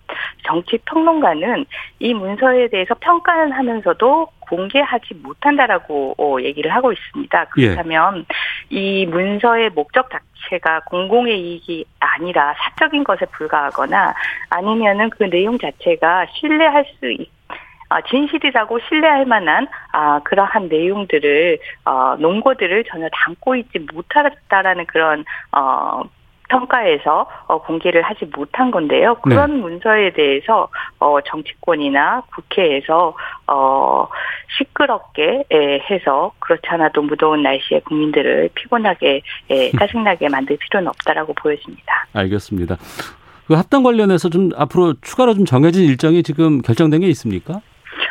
정치 0.44 0.78
평론가는 0.84 1.64
이 2.00 2.14
문서에 2.14 2.68
대해서 2.68 2.94
평가는 3.00 3.52
하면서도 3.52 4.28
공개하지 4.40 5.14
못한다라고 5.22 6.14
어, 6.18 6.40
얘기를 6.40 6.74
하고 6.74 6.92
있습니다. 6.92 7.46
예. 7.58 7.66
그렇다면 7.66 8.24
예. 8.72 8.76
이 8.76 9.06
문서의 9.06 9.70
목적 9.70 10.08
자체가 10.10 10.80
공공의 10.86 11.38
이익이 11.38 11.84
아니라 12.00 12.54
사적인 12.58 13.04
것에 13.04 13.26
불과하거나 13.26 14.14
아니면은 14.50 15.10
그 15.10 15.24
내용 15.24 15.58
자체가 15.58 16.26
신뢰할 16.34 16.86
수 16.98 17.10
있, 17.10 17.30
아, 17.90 18.00
진실이라고 18.02 18.78
신뢰할 18.88 19.24
만한 19.24 19.66
아, 19.92 20.20
그러한 20.24 20.68
내용들을 20.68 21.58
어, 21.84 22.16
논거들을 22.18 22.84
전혀 22.84 23.08
담고 23.12 23.56
있지 23.56 23.78
못하다라는 23.92 24.86
그런 24.86 25.24
어, 25.52 26.02
평가에서 26.48 27.26
어, 27.46 27.62
공개를 27.62 28.02
하지 28.02 28.24
못한 28.34 28.70
건데요. 28.70 29.16
그런 29.22 29.56
네. 29.56 29.60
문서에 29.60 30.12
대해서 30.12 30.68
어, 30.98 31.20
정치권이나 31.20 32.22
국회에서 32.34 33.14
어, 33.46 34.08
시끄럽게 34.56 35.44
에, 35.50 35.78
해서 35.90 36.32
그렇지 36.38 36.62
않아도 36.66 37.02
무더운 37.02 37.42
날씨에 37.42 37.80
국민들을 37.80 38.50
피곤하게 38.54 39.22
에, 39.50 39.70
짜증나게 39.78 40.28
만들 40.28 40.56
필요는 40.56 40.88
없다라고 40.88 41.34
보여집니다. 41.34 42.06
알겠습니다. 42.14 42.76
그 43.46 43.54
합당 43.54 43.82
관련해서 43.82 44.28
좀 44.28 44.50
앞으로 44.56 44.94
추가로 45.00 45.34
좀 45.34 45.44
정해진 45.46 45.84
일정이 45.84 46.22
지금 46.22 46.60
결정된 46.60 47.00
게 47.00 47.06
있습니까? 47.08 47.60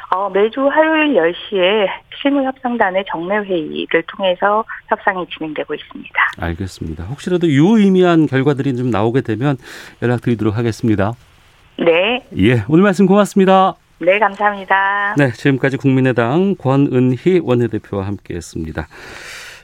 어, 0.10 0.30
매주 0.30 0.68
화요일 0.68 1.16
10시에 1.16 1.88
실무협상단의 2.22 3.06
정례회의를 3.12 4.04
통해서 4.08 4.64
협상이 4.88 5.26
진행되고 5.28 5.74
있습니다. 5.74 6.16
알겠습니다. 6.40 7.04
혹시라도 7.06 7.48
유의미한 7.48 8.26
결과들이 8.26 8.76
좀 8.76 8.90
나오게 8.90 9.22
되면 9.22 9.58
연락드리도록 10.02 10.56
하겠습니다. 10.56 11.14
네. 11.78 12.26
예, 12.38 12.64
오늘 12.70 12.84
말씀 12.84 13.06
고맙습니다. 13.06 13.76
네, 14.00 14.18
감사합니다. 14.20 15.16
네, 15.18 15.32
지금까지 15.32 15.78
국민의당 15.78 16.56
권은희 16.56 17.42
원내대표와 17.44 18.06
함께했습니다. 18.08 18.88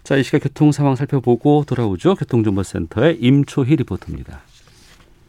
자, 0.04 0.18
이 0.18 0.24
시각 0.24 0.40
교통 0.44 0.72
상황 0.72 0.96
살펴보고 0.96 1.64
돌아오죠. 1.66 2.16
교통정보센터의 2.16 3.18
임초희 3.22 3.78
리포터입니다. 3.78 4.42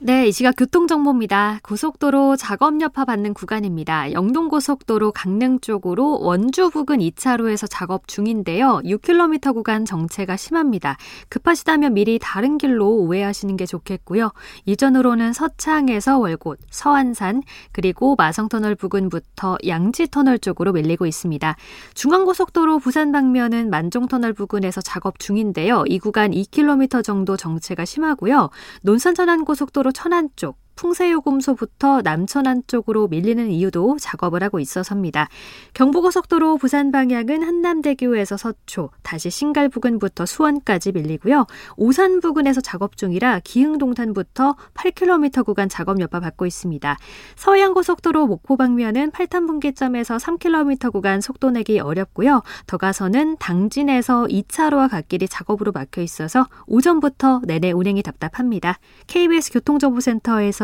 네, 0.06 0.28
이 0.28 0.32
시각 0.32 0.56
교통정보입니다. 0.58 1.60
고속도로 1.62 2.36
작업 2.36 2.78
여파 2.82 3.06
받는 3.06 3.32
구간입니다. 3.32 4.12
영동고속도로 4.12 5.12
강릉 5.12 5.60
쪽으로 5.60 6.20
원주 6.20 6.68
부근 6.68 6.98
2차로에서 6.98 7.66
작업 7.70 8.06
중인데요. 8.06 8.82
6km 8.84 9.54
구간 9.54 9.86
정체가 9.86 10.36
심합니다. 10.36 10.98
급하시다면 11.30 11.94
미리 11.94 12.18
다른 12.20 12.58
길로 12.58 12.86
우회하시는 12.86 13.56
게 13.56 13.64
좋겠고요. 13.64 14.32
이전으로는 14.66 15.32
서창에서 15.32 16.18
월곶, 16.18 16.58
서안산, 16.68 17.42
그리고 17.72 18.14
마성터널 18.14 18.74
부근부터 18.74 19.56
양지터널 19.66 20.38
쪽으로 20.38 20.72
밀리고 20.72 21.06
있습니다. 21.06 21.56
중앙고속도로 21.94 22.78
부산 22.78 23.10
방면은 23.10 23.70
만종터널 23.70 24.34
부근에서 24.34 24.82
작업 24.82 25.18
중인데요. 25.18 25.84
이 25.86 25.98
구간 25.98 26.32
2km 26.32 27.02
정도 27.02 27.38
정체가 27.38 27.86
심하고요. 27.86 28.50
논산전환고속도로 28.82 29.93
천안 29.94 30.28
쪽 30.36 30.58
풍세요금소부터 30.76 32.02
남천안 32.02 32.62
쪽으로 32.66 33.08
밀리는 33.08 33.50
이유도 33.50 33.96
작업을 34.00 34.42
하고 34.42 34.60
있어서입니다. 34.60 35.28
경부고속도로 35.74 36.58
부산 36.58 36.90
방향은 36.92 37.42
한남대교에서 37.42 38.36
서초, 38.36 38.90
다시 39.02 39.30
신갈 39.30 39.68
부근부터 39.68 40.26
수원까지 40.26 40.92
밀리고요. 40.92 41.46
오산 41.76 42.20
부근에서 42.20 42.60
작업 42.60 42.96
중이라 42.96 43.40
기흥동탄부터 43.44 44.56
8km 44.74 45.44
구간 45.44 45.68
작업 45.68 46.00
여파 46.00 46.20
받고 46.20 46.46
있습니다. 46.46 46.96
서해안고속도로 47.36 48.26
목포 48.26 48.56
방면은 48.56 49.10
팔탄 49.10 49.46
분기점에서 49.46 50.16
3km 50.16 50.92
구간 50.92 51.20
속도 51.20 51.50
내기 51.50 51.78
어렵고요. 51.80 52.42
더 52.66 52.76
가서는 52.76 53.36
당진에서 53.38 54.24
2차로와 54.24 54.90
갓길이 54.90 55.28
작업으로 55.28 55.72
막혀 55.72 56.02
있어서 56.02 56.46
오전부터 56.66 57.42
내내 57.44 57.72
운행이 57.72 58.02
답답합니다. 58.02 58.78
KBS 59.06 59.52
교통정보센터에서 59.52 60.63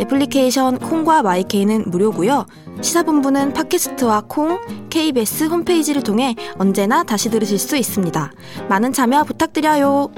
애플리케이션 0.00 0.78
콩과 0.78 1.22
마이케이는 1.22 1.84
무료고요. 1.86 2.46
시사본부는 2.80 3.52
팟캐스트와 3.52 4.24
콩, 4.28 4.60
KBS 4.90 5.44
홈페이지를 5.44 6.02
통해 6.02 6.34
언제나 6.58 7.02
다시 7.04 7.30
들으실 7.30 7.58
수 7.58 7.76
있습니다. 7.76 8.32
많은 8.68 8.92
참여 8.92 9.24
부탁드려요. 9.24 10.10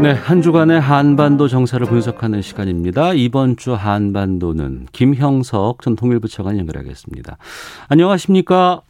네, 0.00 0.12
한 0.12 0.42
주간의 0.42 0.80
한반도 0.80 1.48
정세를 1.48 1.88
분석하는 1.88 2.40
시간입니다. 2.40 3.14
이번 3.14 3.56
주 3.56 3.74
한반도는 3.74 4.86
김형석 4.92 5.82
전 5.82 5.96
통일부 5.96 6.28
차관 6.28 6.56
연결하겠습니다. 6.56 7.36
안녕하십니까? 7.88 8.82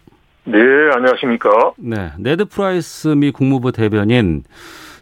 네, 0.44 0.58
안녕하십니까? 0.94 1.72
네, 1.78 2.10
네드 2.18 2.44
프라이스 2.46 3.08
미 3.08 3.30
국무부 3.30 3.72
대변인 3.72 4.44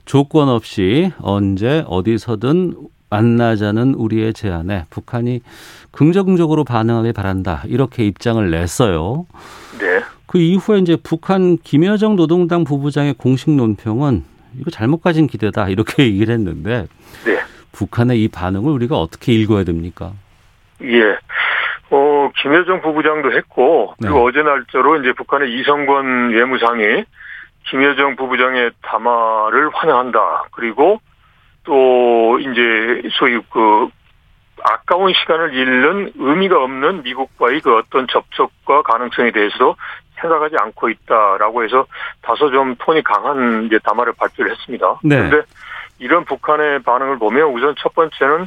조건 0.06 0.48
없이 0.48 1.12
언제 1.20 1.84
어디서든 1.86 2.74
만나자는 3.10 3.94
우리의 3.94 4.32
제안에 4.32 4.86
북한이 4.88 5.40
긍정적으로 5.90 6.64
반응하길 6.64 7.12
바란다. 7.12 7.62
이렇게 7.66 8.04
입장을 8.04 8.50
냈어요. 8.50 9.26
네. 9.78 10.00
그 10.26 10.38
이후에 10.38 10.78
이제 10.78 10.96
북한 11.02 11.56
김여정 11.58 12.16
노동당 12.16 12.64
부부장의 12.64 13.14
공식 13.14 13.50
논평은 13.50 14.24
이거 14.60 14.70
잘못 14.70 15.02
가진 15.02 15.26
기대다. 15.26 15.68
이렇게 15.68 16.04
얘기를 16.06 16.32
했는데 16.32 16.86
네. 17.24 17.40
북한의 17.72 18.22
이 18.22 18.28
반응을 18.28 18.72
우리가 18.72 18.96
어떻게 18.96 19.32
읽어야 19.32 19.64
됩니까? 19.64 20.12
예. 20.82 21.18
어, 21.90 22.30
김여정 22.42 22.82
부부장도 22.82 23.32
했고, 23.32 23.94
그리고 24.00 24.18
네. 24.18 24.24
어제 24.24 24.42
날짜로 24.42 25.00
이제 25.00 25.12
북한의 25.12 25.52
이성권 25.52 26.30
외무상이 26.30 27.04
김여정 27.68 28.16
부부장의 28.16 28.72
담화를 28.82 29.70
환영한다. 29.72 30.44
그리고 30.52 31.00
또 31.64 32.38
이제 32.38 33.08
소위 33.18 33.40
그 33.50 33.88
아까운 34.62 35.12
시간을 35.12 35.54
잃는 35.54 36.12
의미가 36.16 36.62
없는 36.62 37.02
미국과의 37.02 37.60
그 37.60 37.76
어떤 37.76 38.06
접촉과 38.08 38.82
가능성에 38.82 39.30
대해서도 39.30 39.76
생각하지 40.20 40.56
않고 40.58 40.88
있다라고 40.88 41.64
해서 41.64 41.86
다소 42.22 42.50
좀 42.50 42.74
톤이 42.76 43.02
강한 43.02 43.66
이제 43.66 43.78
담화를 43.84 44.14
발표를 44.14 44.52
했습니다. 44.52 44.98
네. 45.02 45.16
그런데 45.16 45.42
이런 45.98 46.24
북한의 46.24 46.82
반응을 46.82 47.18
보면 47.18 47.48
우선 47.52 47.74
첫 47.78 47.94
번째는 47.94 48.46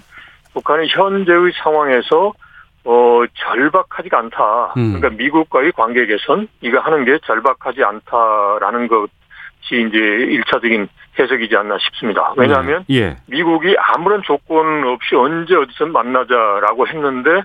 북한이 0.53 0.87
현재의 0.89 1.51
상황에서 1.61 2.33
어 2.89 3.23
절박하지가 3.35 4.17
않다. 4.17 4.73
음. 4.77 4.95
그러니까 4.95 5.09
미국과의 5.09 5.73
관계 5.73 6.07
개선 6.07 6.47
이거 6.61 6.79
하는 6.79 7.05
게 7.05 7.19
절박하지 7.23 7.83
않다라는 7.83 8.87
것이 8.87 9.07
이제 9.69 9.97
일차적인 9.99 10.87
해석이지 11.19 11.55
않나 11.55 11.77
싶습니다. 11.77 12.33
왜냐하면 12.35 12.85
네. 12.89 12.95
예. 12.95 13.17
미국이 13.27 13.75
아무런 13.77 14.23
조건 14.23 14.83
없이 14.85 15.13
언제 15.13 15.55
어디선 15.55 15.91
만나자라고 15.91 16.87
했는데 16.87 17.43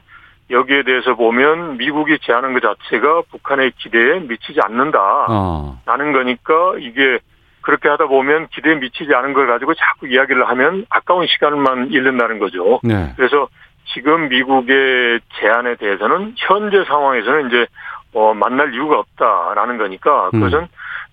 여기에 0.49 0.85
대해서 0.85 1.15
보면 1.15 1.77
미국이 1.77 2.19
제안한 2.23 2.55
것 2.55 2.63
자체가 2.63 3.25
북한의 3.31 3.73
기대에 3.77 4.21
미치지 4.21 4.61
않는다라는 4.63 5.29
어. 5.29 5.79
거니까 5.87 6.75
이게 6.79 7.19
그렇게 7.61 7.91
하다 7.91 8.07
보면 8.07 8.49
기대에 8.49 8.77
미치지 8.77 9.13
않은 9.13 9.35
걸 9.35 9.47
가지고 9.47 9.75
자꾸 9.75 10.09
이야기를 10.09 10.49
하면 10.49 10.87
아까운 10.89 11.27
시간만 11.27 11.91
잃는다는 11.91 12.39
거죠. 12.39 12.81
네. 12.83 13.13
그래서 13.17 13.49
지금 13.93 14.29
미국의 14.29 15.21
제안에 15.41 15.77
대해서는 15.77 16.35
현재 16.37 16.85
상황에서는 16.85 17.49
이제 17.49 17.67
어 18.15 18.33
만날 18.33 18.73
이유가 18.75 18.99
없다라는 18.99 19.77
거니까 19.79 20.31
그것은 20.31 20.61
음. 20.61 20.69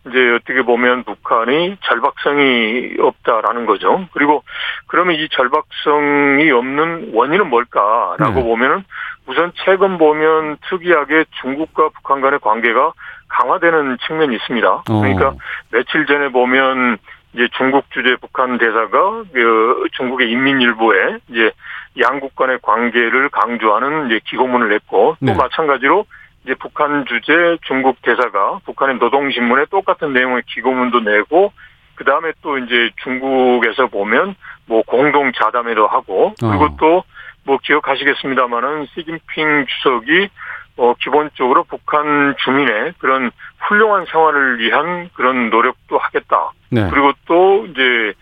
이제 0.07 0.31
어떻게 0.35 0.63
보면 0.63 1.03
북한이 1.03 1.77
절박성이 1.81 2.95
없다라는 2.99 3.65
거죠. 3.65 4.07
그리고 4.13 4.43
그러면 4.87 5.15
이 5.15 5.27
절박성이 5.29 6.49
없는 6.51 7.11
원인은 7.13 7.49
뭘까라고 7.49 8.33
네. 8.33 8.43
보면은 8.43 8.83
우선 9.27 9.51
최근 9.63 9.97
보면 9.97 10.57
특이하게 10.69 11.25
중국과 11.41 11.89
북한 11.89 12.21
간의 12.21 12.39
관계가 12.39 12.93
강화되는 13.27 13.97
측면이 14.07 14.35
있습니다. 14.35 14.69
어. 14.69 14.83
그러니까 14.87 15.33
며칠 15.71 16.05
전에 16.07 16.29
보면 16.29 16.97
이제 17.33 17.47
중국 17.57 17.85
주재 17.91 18.15
북한 18.19 18.57
대사가 18.57 19.23
그 19.31 19.87
중국의 19.93 20.31
인민일보에 20.31 21.19
이제 21.29 21.51
양국 21.99 22.35
간의 22.35 22.59
관계를 22.61 23.29
강조하는 23.29 24.07
이제 24.07 24.19
기고문을 24.25 24.69
냈고 24.69 25.17
또 25.19 25.25
네. 25.25 25.33
마찬가지로 25.33 26.05
이제 26.43 26.55
북한 26.55 27.05
주재 27.05 27.57
중국 27.67 28.01
대사가 28.01 28.59
북한의 28.65 28.97
노동신문에 28.97 29.65
똑같은 29.69 30.13
내용의 30.13 30.43
기고문도 30.47 31.01
내고 31.01 31.51
그 31.95 32.03
다음에 32.03 32.31
또 32.41 32.57
이제 32.57 32.89
중국에서 33.03 33.87
보면 33.87 34.35
뭐 34.65 34.81
공동 34.83 35.31
자담회도 35.33 35.87
하고 35.87 36.33
그리고 36.39 36.65
어. 36.65 36.77
또뭐 36.79 37.59
기억하시겠습니다만은 37.61 38.87
시진핑 38.93 39.65
주석이 39.67 40.29
어 40.77 40.93
기본적으로 40.95 41.65
북한 41.65 42.33
주민의 42.43 42.93
그런 42.97 43.29
훌륭한 43.59 44.05
생활을 44.05 44.59
위한 44.59 45.09
그런 45.13 45.49
노력도 45.49 45.97
하겠다. 45.97 46.51
네. 46.69 46.89
그리고 46.89 47.11
또 47.27 47.67
이제 47.67 48.13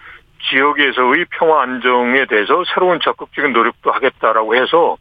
지역에서의 0.49 1.25
평화 1.31 1.63
안정에 1.63 2.25
대해서 2.25 2.63
새로운 2.73 2.99
적극적인 3.01 3.53
노력도 3.53 3.91
하겠다라고 3.91 4.55
해서 4.55 4.97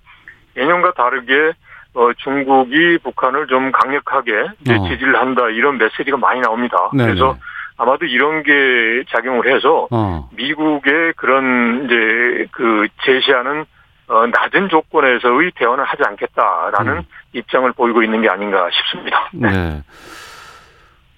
예년과 0.57 0.93
다르게 0.93 1.53
어, 1.95 2.13
중국이 2.19 2.99
북한을 3.03 3.47
좀 3.47 3.73
강력하게 3.73 4.33
어. 4.41 4.89
지지를 4.89 5.17
한다 5.17 5.49
이런 5.49 5.79
메시지가 5.79 6.17
많이 6.17 6.41
나옵니다. 6.41 6.77
네네. 6.93 7.07
그래서 7.07 7.37
아마도 7.77 8.05
이런 8.05 8.43
게 8.43 9.05
작용을 9.09 9.55
해서 9.55 9.89
어. 9.91 10.29
미국의 10.37 11.15
그런 11.17 11.85
이제 11.85 12.47
그 12.51 12.87
제시하는 13.05 13.65
어, 14.09 14.27
낮은 14.27 14.69
조건에서의 14.69 15.53
대화는 15.55 15.85
하지 15.85 16.03
않겠다라는 16.05 16.93
음. 16.99 17.03
입장을 17.33 17.71
보이고 17.73 18.03
있는 18.03 18.23
게 18.23 18.29
아닌가 18.29 18.69
싶습니다. 18.71 19.29
네. 19.33 19.51
네. 19.51 19.83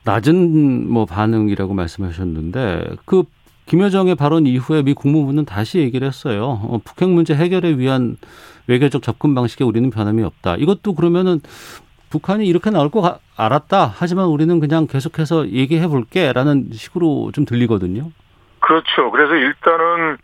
낮은 0.04 0.90
뭐 0.90 1.06
반응이라고 1.06 1.74
말씀하셨는데 1.74 2.96
그 3.04 3.22
김여정의 3.70 4.16
발언 4.16 4.46
이후에 4.46 4.82
미 4.82 4.94
국무부는 4.94 5.44
다시 5.44 5.78
얘기를 5.78 6.04
했어요. 6.04 6.58
어, 6.64 6.80
북핵 6.84 7.08
문제 7.08 7.36
해결에 7.36 7.78
위한 7.78 8.16
외교적 8.66 9.00
접근 9.00 9.32
방식에 9.32 9.62
우리는 9.62 9.88
변함이 9.90 10.24
없다. 10.24 10.56
이것도 10.56 10.96
그러면은 10.96 11.38
북한이 12.10 12.48
이렇게 12.48 12.70
나올 12.70 12.90
거 12.90 13.20
알았다. 13.36 13.94
하지만 13.94 14.26
우리는 14.26 14.58
그냥 14.58 14.88
계속해서 14.88 15.50
얘기해 15.50 15.86
볼게라는 15.86 16.70
식으로 16.72 17.30
좀 17.32 17.44
들리거든요. 17.44 18.10
그렇죠. 18.58 19.08
그래서 19.12 19.36
일단은 19.36 20.16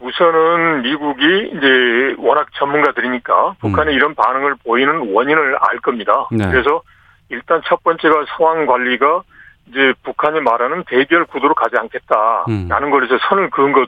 우선은 0.00 0.82
미국이 0.82 1.52
이제 1.56 2.16
워낙 2.18 2.48
전문가들이니까 2.54 3.54
북한의 3.60 3.94
음. 3.94 3.96
이런 3.96 4.14
반응을 4.16 4.56
보이는 4.64 5.14
원인을 5.14 5.56
알 5.60 5.78
겁니다. 5.78 6.26
네. 6.32 6.50
그래서 6.50 6.82
일단 7.28 7.62
첫 7.68 7.80
번째가 7.84 8.24
상황 8.36 8.66
관리가 8.66 9.22
이제 9.68 9.92
북한이 10.02 10.40
말하는 10.40 10.84
대결 10.86 11.24
구도로 11.26 11.54
가지 11.54 11.76
않겠다라는 11.76 12.88
음. 12.88 12.90
걸에서 12.90 13.18
선을 13.28 13.50
그은, 13.50 13.72
거, 13.72 13.86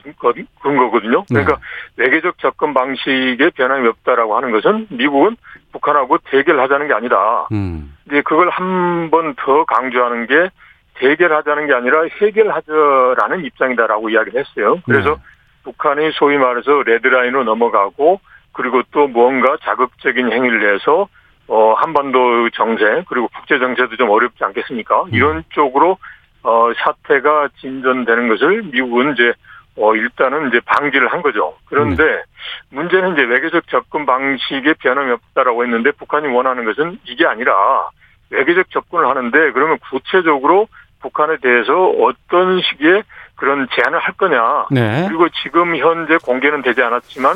그은 0.61 0.77
거거든요. 0.77 1.23
네. 1.29 1.43
그러니까 1.43 1.57
네. 1.95 2.03
외교적 2.03 2.37
접근 2.39 2.73
방식에 2.73 3.49
변함이 3.55 3.87
없다라고 3.87 4.35
하는 4.37 4.51
것은 4.51 4.87
미국은 4.89 5.37
북한하고 5.71 6.17
대결하자는 6.25 6.87
게 6.87 6.93
아니다. 6.93 7.47
음. 7.51 7.95
이제 8.07 8.21
그걸 8.21 8.49
한 8.49 9.09
번 9.09 9.33
더 9.37 9.65
강조하는 9.65 10.27
게 10.27 10.49
대결하자는 10.95 11.67
게 11.67 11.73
아니라 11.73 12.03
해결하자라는 12.21 13.45
입장이다라고 13.45 14.09
이야기를 14.09 14.39
했어요. 14.39 14.77
그래서 14.85 15.09
네. 15.15 15.15
북한이 15.63 16.11
소위 16.13 16.37
말해서 16.37 16.83
레드라인으로 16.83 17.43
넘어가고 17.43 18.19
그리고 18.53 18.81
또 18.91 19.07
무언가 19.07 19.57
자극적인 19.63 20.31
행위를 20.31 20.73
해서 20.75 21.07
어, 21.51 21.73
한반도 21.73 22.49
정세, 22.51 23.03
그리고 23.09 23.27
국제 23.35 23.59
정세도 23.59 23.97
좀 23.97 24.09
어렵지 24.09 24.41
않겠습니까? 24.41 25.03
음. 25.03 25.09
이런 25.11 25.43
쪽으로, 25.49 25.97
어, 26.43 26.71
사태가 26.77 27.49
진전되는 27.59 28.29
것을 28.29 28.63
미국은 28.71 29.13
이제, 29.13 29.33
어, 29.75 29.93
일단은 29.93 30.47
이제 30.47 30.61
방지를 30.65 31.09
한 31.09 31.21
거죠. 31.21 31.57
그런데 31.65 32.03
음. 32.03 32.23
문제는 32.69 33.13
이제 33.13 33.23
외교적 33.23 33.67
접근 33.67 34.05
방식에 34.05 34.75
변함이 34.79 35.11
없다라고 35.11 35.63
했는데 35.63 35.91
북한이 35.91 36.29
원하는 36.29 36.63
것은 36.63 36.99
이게 37.05 37.25
아니라 37.25 37.53
외교적 38.29 38.69
접근을 38.71 39.07
하는데 39.07 39.51
그러면 39.51 39.77
구체적으로 39.89 40.67
북한에 41.01 41.37
대해서 41.41 41.73
어떤 41.73 42.61
식의 42.61 43.03
그런 43.35 43.67
제안을 43.73 43.99
할 43.99 44.13
거냐. 44.13 44.67
네. 44.71 45.05
그리고 45.07 45.27
지금 45.43 45.75
현재 45.75 46.17
공개는 46.17 46.61
되지 46.61 46.81
않았지만 46.81 47.35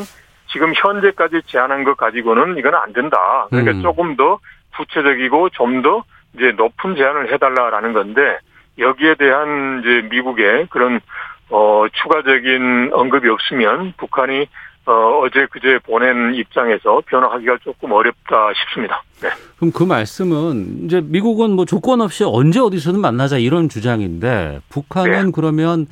지금 0.55 0.71
현재까지 0.73 1.41
제안한 1.47 1.83
것 1.83 1.97
가지고는 1.97 2.57
이건 2.57 2.75
안 2.75 2.93
된다. 2.93 3.17
그러니까 3.49 3.73
음. 3.73 3.81
조금 3.81 4.15
더 4.15 4.39
구체적이고 4.77 5.49
좀 5.49 5.81
더 5.81 6.05
이제 6.37 6.51
높은 6.51 6.95
제안을 6.95 7.33
해달라라는 7.33 7.93
건데 7.93 8.39
여기에 8.77 9.15
대한 9.15 9.81
이제 9.81 10.07
미국의 10.09 10.67
그런 10.69 11.01
어 11.49 11.85
추가적인 11.91 12.91
언급이 12.93 13.29
없으면 13.29 13.93
북한이 13.97 14.47
어, 14.87 15.21
어제 15.23 15.47
그제 15.49 15.79
보낸 15.83 16.35
입장에서 16.35 17.01
변화하기가 17.07 17.57
조금 17.63 17.91
어렵다 17.91 18.53
싶습니다. 18.55 19.01
네. 19.21 19.29
그럼 19.57 19.71
그 19.71 19.83
말씀은 19.83 20.85
이제 20.85 21.01
미국은 21.03 21.51
뭐 21.51 21.65
조건 21.65 22.01
없이 22.01 22.23
언제 22.23 22.59
어디서든 22.59 22.99
만나자 22.99 23.37
이런 23.37 23.67
주장인데 23.67 24.61
북한은 24.69 25.25
네. 25.25 25.31
그러면 25.33 25.87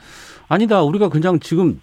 아니다 0.48 0.84
우리가 0.84 1.10
그냥 1.10 1.40
지금 1.40 1.82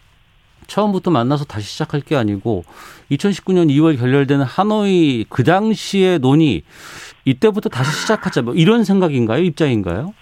처음부터 0.71 1.11
만나서 1.11 1.45
다시 1.45 1.67
시작할 1.67 2.01
게 2.01 2.17
아니고 2.17 2.65
2019년 3.11 3.69
2월 3.71 3.99
결렬된 3.99 4.41
하노이 4.41 5.27
그 5.29 5.43
당시의 5.43 6.21
논의 6.21 6.63
이때부터 7.25 7.69
다시 7.69 8.01
시작하자 8.03 8.43
뭐 8.43 8.55
이런 8.55 8.85
생각인가요? 8.85 9.43
입장인가요? 9.43 10.15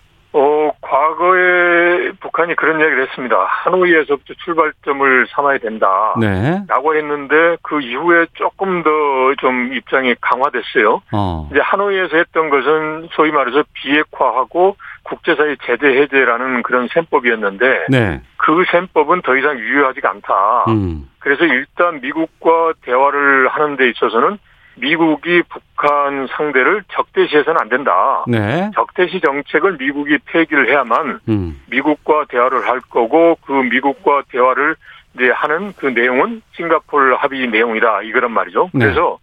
어, 0.88 0.90
과거에 0.90 2.12
북한이 2.20 2.54
그런 2.56 2.80
이야기를 2.80 3.08
했습니다. 3.08 3.36
하노이에서부터 3.44 4.34
출발점을 4.44 5.26
삼아야 5.30 5.58
된다. 5.58 6.14
네. 6.18 6.62
라고 6.68 6.94
했는데 6.96 7.56
그 7.62 7.80
이후에 7.80 8.26
조금 8.34 8.82
더 8.82 9.18
좀 9.38 9.72
입장이 9.72 10.14
강화됐어요. 10.20 11.02
어. 11.12 11.48
이제 11.50 11.60
하노이에서 11.60 12.16
했던 12.16 12.50
것은 12.50 13.08
소위 13.12 13.30
말해서 13.30 13.62
비핵화하고 13.74 14.76
국제사회 15.02 15.56
제재 15.64 15.86
해제라는 15.86 16.62
그런 16.62 16.88
셈법이었는데 16.92 17.86
네. 17.88 18.20
그 18.36 18.64
셈법은 18.70 19.22
더 19.22 19.36
이상 19.36 19.58
유효하지가 19.58 20.10
않다. 20.10 20.64
음. 20.68 21.08
그래서 21.18 21.44
일단 21.44 22.00
미국과 22.00 22.72
대화를 22.82 23.48
하는 23.48 23.76
데 23.76 23.88
있어서는 23.90 24.38
미국이 24.80 25.42
북한 25.48 26.26
상대를 26.36 26.84
적대시해서는 26.92 27.60
안 27.60 27.68
된다. 27.68 28.24
네. 28.26 28.70
적대시 28.74 29.20
정책을 29.20 29.76
미국이 29.78 30.18
폐기를 30.26 30.68
해야만 30.68 31.20
음. 31.28 31.60
미국과 31.70 32.26
대화를 32.28 32.66
할 32.66 32.80
거고 32.80 33.36
그 33.46 33.52
미국과 33.52 34.22
대화를 34.30 34.76
이제 35.14 35.30
하는 35.30 35.72
그 35.76 35.86
내용은 35.86 36.42
싱가폴 36.56 37.16
합의 37.16 37.48
내용이다 37.48 38.02
이거란 38.02 38.32
말이죠. 38.32 38.70
네. 38.72 38.86
그래서 38.86 39.18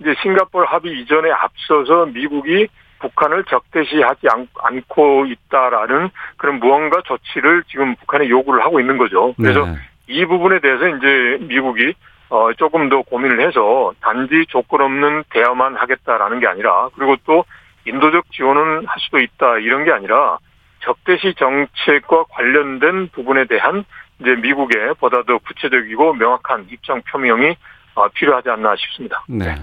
이제 0.00 0.14
싱가폴 0.22 0.66
합의 0.66 1.00
이전에 1.00 1.30
앞서서 1.30 2.06
미국이 2.06 2.68
북한을 3.00 3.44
적대시하지 3.44 4.28
않, 4.28 4.46
고 4.88 5.24
있다라는 5.26 6.10
그런 6.36 6.60
무언가 6.60 7.00
조치를 7.04 7.64
지금 7.68 7.94
북한에 7.96 8.28
요구를 8.28 8.62
하고 8.62 8.78
있는 8.78 8.98
거죠. 8.98 9.34
그래서 9.36 9.64
네. 9.64 9.74
이 10.08 10.24
부분에 10.26 10.60
대해서 10.60 10.88
이제 10.88 11.38
미국이 11.40 11.94
어 12.30 12.52
조금 12.54 12.88
더 12.88 13.02
고민을 13.02 13.46
해서 13.46 13.92
단지 14.00 14.46
조건 14.48 14.80
없는 14.82 15.24
대화만 15.30 15.76
하겠다라는 15.76 16.40
게 16.40 16.46
아니라 16.46 16.88
그리고 16.96 17.16
또 17.26 17.44
인도적 17.86 18.30
지원은 18.32 18.86
할 18.86 18.96
수도 19.00 19.18
있다 19.20 19.58
이런 19.58 19.84
게 19.84 19.90
아니라 19.90 20.38
적대시 20.82 21.34
정책과 21.38 22.24
관련된 22.30 23.08
부분에 23.08 23.44
대한 23.46 23.84
이제 24.20 24.30
미국의 24.36 24.94
보다 24.98 25.22
더 25.24 25.38
구체적이고 25.38 26.14
명확한 26.14 26.68
입장 26.70 27.02
표명이 27.10 27.56
어, 27.96 28.08
필요하지 28.08 28.48
않나 28.50 28.76
싶습니다. 28.76 29.24
네. 29.28 29.56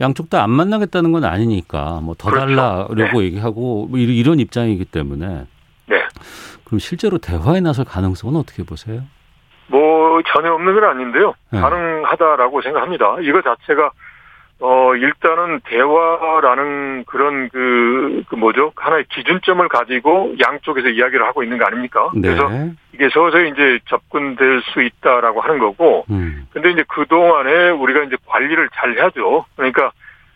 양쪽 0.00 0.30
다 0.30 0.42
안 0.42 0.50
만나겠다는 0.50 1.12
건 1.12 1.24
아니니까 1.24 2.00
뭐더 2.02 2.30
그렇죠. 2.30 2.46
달라고 2.56 2.94
네. 2.94 3.10
얘기하고 3.26 3.86
뭐 3.88 3.98
이런 3.98 4.38
입장이기 4.40 4.84
때문에 4.86 5.44
네. 5.86 6.04
그럼 6.64 6.78
실제로 6.78 7.18
대화에 7.18 7.60
나설 7.60 7.84
가능성은 7.84 8.36
어떻게 8.40 8.62
보세요? 8.64 9.02
뭐 9.68 10.20
전혀 10.32 10.52
없는 10.52 10.74
건 10.74 10.84
아닌데요. 10.84 11.34
네. 11.50 11.60
가능하다라고 11.60 12.62
생각합니다. 12.62 13.16
이거 13.20 13.42
자체가 13.42 13.90
어 14.60 14.92
일단은 14.96 15.60
대화라는 15.64 17.04
그런 17.04 17.48
그, 17.50 18.24
그 18.28 18.34
뭐죠 18.34 18.72
하나의 18.74 19.04
기준점을 19.08 19.68
가지고 19.68 20.34
양쪽에서 20.44 20.88
이야기를 20.88 21.24
하고 21.24 21.44
있는 21.44 21.58
거 21.58 21.66
아닙니까? 21.66 22.10
네. 22.14 22.34
그래서 22.34 22.50
이게 22.92 23.08
서서히 23.10 23.50
이제 23.50 23.78
접근될 23.88 24.62
수 24.72 24.82
있다라고 24.82 25.40
하는 25.40 25.60
거고, 25.60 26.04
음. 26.10 26.48
근데 26.52 26.72
이제 26.72 26.82
그 26.88 27.06
동안에 27.06 27.70
우리가 27.70 28.02
이제 28.02 28.16
관리를 28.26 28.68
잘 28.74 28.96
해야죠. 28.96 29.44
그러니까 29.54 29.92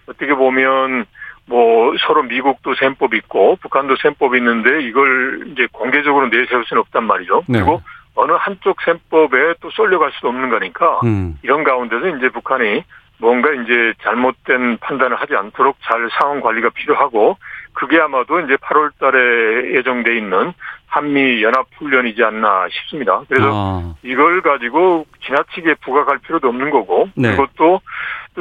어떻게 0.06 0.32
보면 0.34 1.06
뭐 1.46 1.92
서로 2.06 2.22
미국도 2.22 2.74
셈법 2.76 3.14
있고 3.14 3.56
북한도 3.56 3.96
셈법 3.96 4.36
있는데 4.36 4.82
이걸 4.82 5.48
이제 5.48 5.66
공개적으로 5.72 6.28
내세울 6.28 6.64
수는 6.66 6.80
없단 6.82 7.04
말이죠. 7.04 7.42
네. 7.48 7.58
그리고 7.58 7.82
어느 8.14 8.32
한쪽 8.32 8.80
셈법에 8.82 9.54
또 9.60 9.70
쏠려갈 9.70 10.12
수 10.12 10.28
없는 10.28 10.50
거니까 10.50 11.00
음. 11.04 11.38
이런 11.42 11.64
가운데서 11.64 12.16
이제 12.16 12.28
북한이 12.28 12.84
뭔가 13.18 13.52
이제 13.52 13.94
잘못된 14.02 14.78
판단을 14.78 15.16
하지 15.16 15.36
않도록 15.36 15.76
잘 15.82 16.08
상황 16.18 16.40
관리가 16.40 16.70
필요하고 16.70 17.36
그게 17.72 18.00
아마도 18.00 18.40
이제 18.40 18.56
8월 18.56 18.90
달에 18.98 19.76
예정돼 19.76 20.16
있는 20.16 20.52
한미 20.88 21.42
연합 21.42 21.66
훈련이지 21.78 22.22
않나 22.22 22.66
싶습니다. 22.70 23.22
그래서 23.28 23.50
아. 23.50 23.94
이걸 24.02 24.42
가지고 24.42 25.06
지나치게 25.24 25.76
부각할 25.84 26.18
필요도 26.18 26.48
없는 26.48 26.70
거고 26.70 27.08
네. 27.14 27.34
또또 27.56 27.80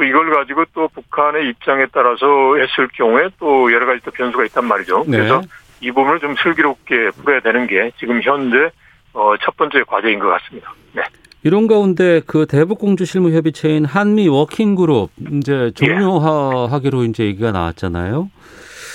이걸 0.04 0.34
가지고 0.34 0.64
또 0.74 0.88
북한의 0.88 1.48
입장에 1.48 1.86
따라서 1.92 2.26
했을 2.56 2.88
경우에 2.88 3.28
또 3.38 3.72
여러 3.72 3.86
가지 3.86 4.02
또 4.04 4.10
변수가 4.10 4.44
있단 4.46 4.66
말이죠. 4.66 5.04
네. 5.06 5.16
그래서 5.16 5.40
이 5.80 5.90
부분을 5.92 6.18
좀 6.20 6.34
슬기롭게 6.34 7.10
풀어야 7.22 7.40
되는 7.40 7.66
게 7.66 7.92
지금 7.98 8.20
현재 8.20 8.70
어, 9.14 9.34
첫 9.42 9.56
번째 9.56 9.82
과제인 9.86 10.18
것 10.18 10.28
같습니다. 10.28 10.72
네. 10.92 11.02
이런 11.44 11.66
가운데 11.66 12.20
그 12.26 12.46
대북공주 12.46 13.04
실무협의체인 13.04 13.84
한미 13.84 14.28
워킹그룹 14.28 15.10
이제 15.32 15.72
종료하기로 15.74 17.02
예. 17.02 17.06
이제 17.06 17.24
얘기가 17.24 17.50
나왔잖아요. 17.50 18.30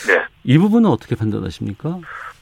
네. 0.08 0.26
이 0.46 0.58
부분은 0.58 0.90
어떻게 0.90 1.16
판단하십니까? 1.16 2.00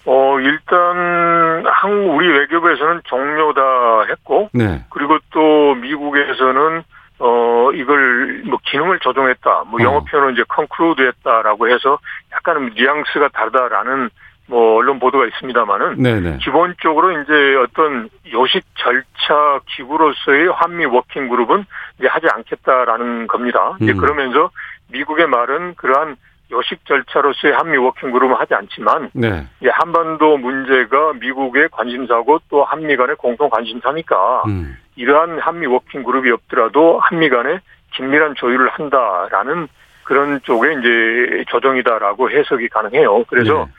어 0.08 0.40
일단 0.40 1.66
한 1.66 1.92
우리 2.10 2.28
외교부에서는 2.28 3.02
종료다 3.06 4.04
했고, 4.10 4.50
네. 4.54 4.86
그리고 4.92 5.18
또 5.32 5.74
미국에서는 5.74 6.84
어 7.18 7.72
이걸 7.74 8.44
뭐 8.46 8.60
기능을 8.64 9.00
조정했다, 9.00 9.64
뭐 9.68 9.82
영어 9.82 9.98
어. 9.98 10.04
표현은 10.04 10.34
이제 10.34 10.44
conclude했다라고 10.48 11.70
해서 11.70 11.98
약간 12.32 12.72
뉘앙스가 12.76 13.30
다르다라는 13.30 14.12
뭐 14.48 14.78
언론 14.78 15.00
보도가 15.00 15.26
있습니다만은 15.28 16.02
네네. 16.02 16.38
기본적으로 16.42 17.12
이제 17.22 17.56
어떤 17.56 18.10
요식 18.32 18.64
절차 18.76 19.60
기구로서의 19.76 20.50
한미 20.54 20.86
워킹 20.86 21.30
그룹은 21.30 21.66
이제 22.00 22.08
하지 22.08 22.28
않겠다라는 22.32 23.28
겁니다. 23.28 23.78
음. 23.82 23.84
이제 23.84 23.94
그러면서 23.94 24.52
미국의 24.92 25.28
말은 25.28 25.76
그러한 25.76 26.16
요식 26.52 26.86
절차로서의 26.86 27.56
한미 27.56 27.78
워킹 27.78 28.12
그룹은 28.12 28.36
하지 28.36 28.54
않지만 28.54 29.10
네. 29.14 29.48
이제 29.60 29.70
한반도 29.74 30.38
문제가 30.38 31.14
미국의 31.14 31.70
관심사고 31.72 32.40
또 32.50 32.64
한미 32.64 32.96
간의 32.96 33.16
공통 33.16 33.50
관심사니까 33.50 34.44
음. 34.48 34.78
이러한 34.96 35.40
한미 35.40 35.66
워킹 35.66 36.04
그룹이 36.04 36.30
없더라도 36.32 37.00
한미 37.00 37.30
간에 37.30 37.60
긴밀한 37.96 38.36
조율을 38.36 38.70
한다라는 38.70 39.68
그런 40.04 40.40
쪽의 40.44 40.78
이제 40.80 41.44
조정이다라고 41.48 42.30
해석이 42.30 42.70
가능해요. 42.70 43.24
그래서 43.24 43.66
네. 43.66 43.72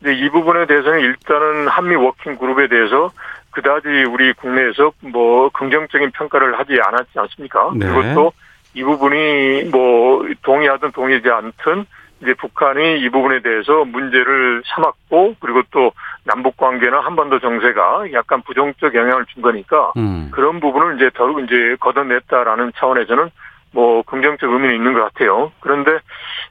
근데 0.00 0.14
이 0.14 0.28
부분에 0.30 0.66
대해서는 0.66 1.00
일단은 1.00 1.68
한미 1.68 1.96
워킹 1.96 2.36
그룹에 2.36 2.68
대해서 2.68 3.10
그다지 3.50 3.88
우리 4.10 4.32
국내에서 4.34 4.92
뭐 5.00 5.48
긍정적인 5.50 6.10
평가를 6.12 6.58
하지 6.58 6.78
않았지 6.82 7.18
않습니까? 7.18 7.72
네. 7.74 7.86
그리고 7.86 8.32
또이 8.74 8.84
부분이 8.84 9.64
뭐 9.70 10.26
동의하든 10.42 10.92
동의하지 10.92 11.30
않든 11.30 11.86
이제 12.22 12.34
북한이 12.34 13.00
이 13.00 13.08
부분에 13.10 13.40
대해서 13.40 13.84
문제를 13.84 14.62
삼았고 14.66 15.36
그리고 15.40 15.62
또 15.70 15.92
남북 16.24 16.56
관계나 16.56 17.00
한반도 17.00 17.38
정세가 17.38 18.12
약간 18.12 18.42
부정적 18.42 18.94
영향을 18.94 19.26
준 19.26 19.42
거니까 19.42 19.92
음. 19.96 20.30
그런 20.32 20.60
부분을 20.60 20.96
이제 20.96 21.10
더욱 21.14 21.40
이제 21.40 21.76
걷어냈다라는 21.80 22.72
차원에서는 22.76 23.30
뭐 23.72 24.02
긍정적 24.02 24.50
의미는 24.50 24.74
있는 24.74 24.94
것 24.94 25.00
같아요. 25.00 25.52
그런데 25.60 25.98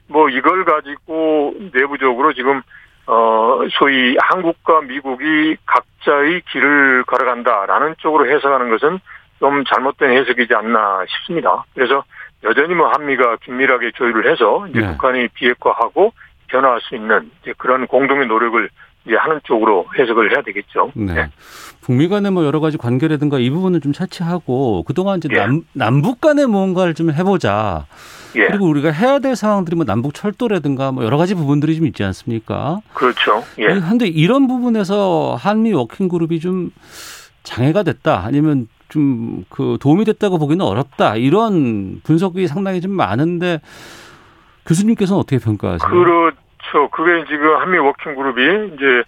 뭐 0.08 0.30
이걸 0.30 0.66
가지고 0.66 1.56
내부적으로 1.74 2.34
지금 2.34 2.62
어, 3.08 3.60
소위 3.72 4.18
한국과 4.20 4.82
미국이 4.82 5.58
각자의 5.66 6.42
길을 6.52 7.04
걸어간다라는 7.06 7.96
쪽으로 8.00 8.30
해석하는 8.30 8.70
것은 8.70 9.00
좀 9.40 9.64
잘못된 9.66 10.12
해석이지 10.18 10.54
않나 10.56 11.06
싶습니다. 11.08 11.66
그래서 11.74 12.04
여전히 12.44 12.74
뭐 12.74 12.88
한미가 12.88 13.38
긴밀하게 13.38 13.92
조율을 13.92 14.32
해서 14.32 14.66
이제 14.70 14.80
네. 14.80 14.92
북한이 14.92 15.28
비핵화하고 15.30 16.14
변화할 16.48 16.80
수 16.82 16.96
있는 16.96 17.32
이제 17.42 17.54
그런 17.58 17.88
공동의 17.88 18.28
노력을 18.28 18.70
이제 19.06 19.16
하는 19.16 19.40
쪽으로 19.44 19.86
해석을 19.98 20.32
해야 20.32 20.42
되겠죠. 20.42 20.92
네. 20.96 21.14
네. 21.14 21.30
북미 21.82 22.08
간의 22.08 22.32
뭐 22.32 22.46
여러 22.46 22.60
가지 22.60 22.78
관계라든가 22.78 23.40
이 23.40 23.50
부분은 23.50 23.82
좀 23.82 23.94
차치하고 23.94 24.84
그동안 24.84 25.18
이제 25.18 25.30
예. 25.32 25.38
남, 25.38 25.62
남북 25.74 26.22
간의 26.22 26.48
무언가를 26.48 26.94
좀 26.94 27.12
해보자. 27.12 27.86
예. 28.36 28.48
그리고 28.48 28.66
우리가 28.68 28.92
해야 28.92 29.20
될 29.20 29.36
상황들이 29.36 29.76
뭐 29.76 29.86
남북 29.86 30.14
철도라든가 30.14 30.92
뭐 30.92 31.04
여러 31.04 31.18
가지 31.18 31.36
부분들이 31.36 31.76
좀 31.76 31.86
있지 31.86 32.04
않습니까? 32.04 32.80
그렇죠. 32.94 33.44
예. 33.60 33.68
그런데 33.68 34.08
이런 34.08 34.48
부분에서 34.48 35.38
한미 35.40 35.74
워킹 35.74 36.08
그룹이 36.08 36.40
좀 36.40 36.72
장애가 37.44 37.84
됐다 37.84 38.24
아니면 38.26 38.68
좀 38.90 39.36
그 39.50 39.78
도움이 39.80 40.06
됐다고 40.06 40.38
보기는 40.38 40.64
어렵다 40.66 41.16
이런 41.16 42.02
분석이 42.04 42.48
상당히 42.48 42.82
좀 42.82 42.92
많은데 42.92 43.62
교수님께서는 44.66 45.20
어떻게 45.20 45.38
평가하세요? 45.38 45.90
그렇 45.90 46.34
죠. 46.76 46.90
그게 46.90 47.24
지금 47.30 47.56
한미 47.56 47.78
워킹 47.78 48.16
그룹이 48.16 48.74
이제 48.76 49.04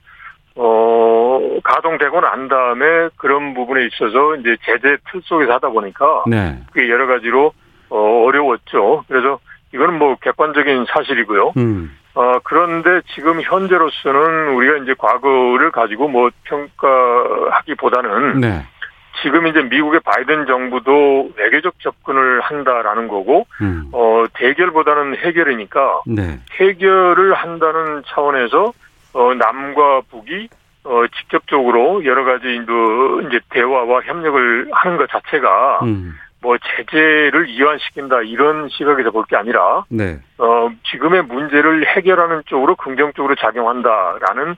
어, 0.55 1.39
가동되고 1.63 2.21
난 2.21 2.47
다음에 2.47 3.09
그런 3.17 3.53
부분에 3.53 3.85
있어서 3.87 4.35
이제 4.37 4.55
제재 4.63 4.95
틀 5.11 5.21
속에서 5.25 5.53
하다 5.55 5.69
보니까 5.69 6.23
네. 6.27 6.57
그게 6.71 6.89
여러 6.89 7.05
가지로 7.07 7.51
어, 7.89 8.23
어려웠죠. 8.25 9.03
그래서 9.09 9.39
이거는 9.73 9.99
뭐 9.99 10.15
객관적인 10.15 10.85
사실이고요. 10.89 11.53
음. 11.57 11.97
어, 12.15 12.39
그런데 12.43 13.01
지금 13.13 13.41
현재로서는 13.41 14.55
우리가 14.55 14.77
이제 14.77 14.95
과거를 14.97 15.71
가지고 15.71 16.07
뭐 16.07 16.29
평가하기보다는 16.45 18.39
네. 18.39 18.63
지금 19.21 19.47
이제 19.47 19.61
미국의 19.61 19.99
바이든 20.01 20.45
정부도 20.45 21.31
외교적 21.35 21.79
접근을 21.79 22.41
한다라는 22.41 23.07
거고, 23.07 23.47
음. 23.61 23.89
어, 23.91 24.25
대결보다는 24.33 25.17
해결이니까, 25.17 26.01
네. 26.07 26.39
해결을 26.59 27.33
한다는 27.33 28.03
차원에서, 28.07 28.73
어, 29.13 29.33
남과 29.33 30.01
북이, 30.09 30.49
어, 30.83 31.03
직접적으로 31.17 32.05
여러 32.05 32.23
가지 32.23 32.47
이제 33.27 33.39
대화와 33.49 34.01
협력을 34.01 34.69
하는 34.71 34.97
것 34.97 35.09
자체가, 35.09 35.79
음. 35.83 36.15
뭐 36.39 36.55
제재를 36.59 37.49
이완시킨다 37.49 38.21
이런 38.21 38.69
시각에서 38.69 39.09
볼 39.11 39.25
게 39.25 39.35
아니라 39.35 39.83
네. 39.89 40.19
어 40.37 40.69
지금의 40.91 41.23
문제를 41.23 41.87
해결하는 41.87 42.43
쪽으로 42.45 42.75
긍정적으로 42.75 43.35
작용한다라는 43.35 44.55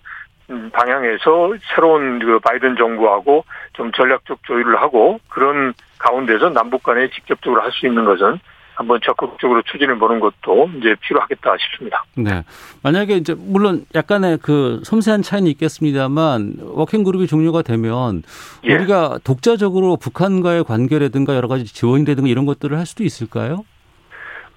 방향에서 0.71 1.53
새로운 1.75 2.19
그 2.19 2.39
바이든 2.39 2.75
정부하고 2.75 3.45
좀 3.73 3.91
전략적 3.91 4.39
조율을 4.43 4.81
하고 4.81 5.19
그런 5.29 5.73
가운데서 5.99 6.49
남북 6.49 6.83
간에 6.83 7.09
직접적으로 7.09 7.61
할 7.61 7.71
수 7.71 7.85
있는 7.85 8.05
것은 8.05 8.39
한번 8.75 8.99
적극적으로 9.03 9.61
추진해 9.63 9.99
보는 9.99 10.21
것도 10.21 10.69
이제 10.79 10.95
필요하겠다 11.01 11.57
싶습니다. 11.59 12.05
네. 12.15 12.45
만약에 12.81 13.17
이제 13.17 13.35
물론 13.37 13.85
약간의 13.93 14.39
그 14.41 14.79
섬세한 14.85 15.21
차이는 15.21 15.51
있겠습니다만 15.51 16.59
워킹 16.61 17.03
그룹이 17.03 17.27
종료가 17.27 17.61
되면 17.61 18.23
예. 18.63 18.73
우리가 18.73 19.19
독자적으로 19.25 19.97
북한과의 19.97 20.63
관계라든가 20.63 21.35
여러 21.35 21.49
가지 21.49 21.65
지원이라든가 21.65 22.29
이런 22.29 22.45
것들을 22.45 22.77
할 22.77 22.85
수도 22.85 23.03
있을까요? 23.03 23.65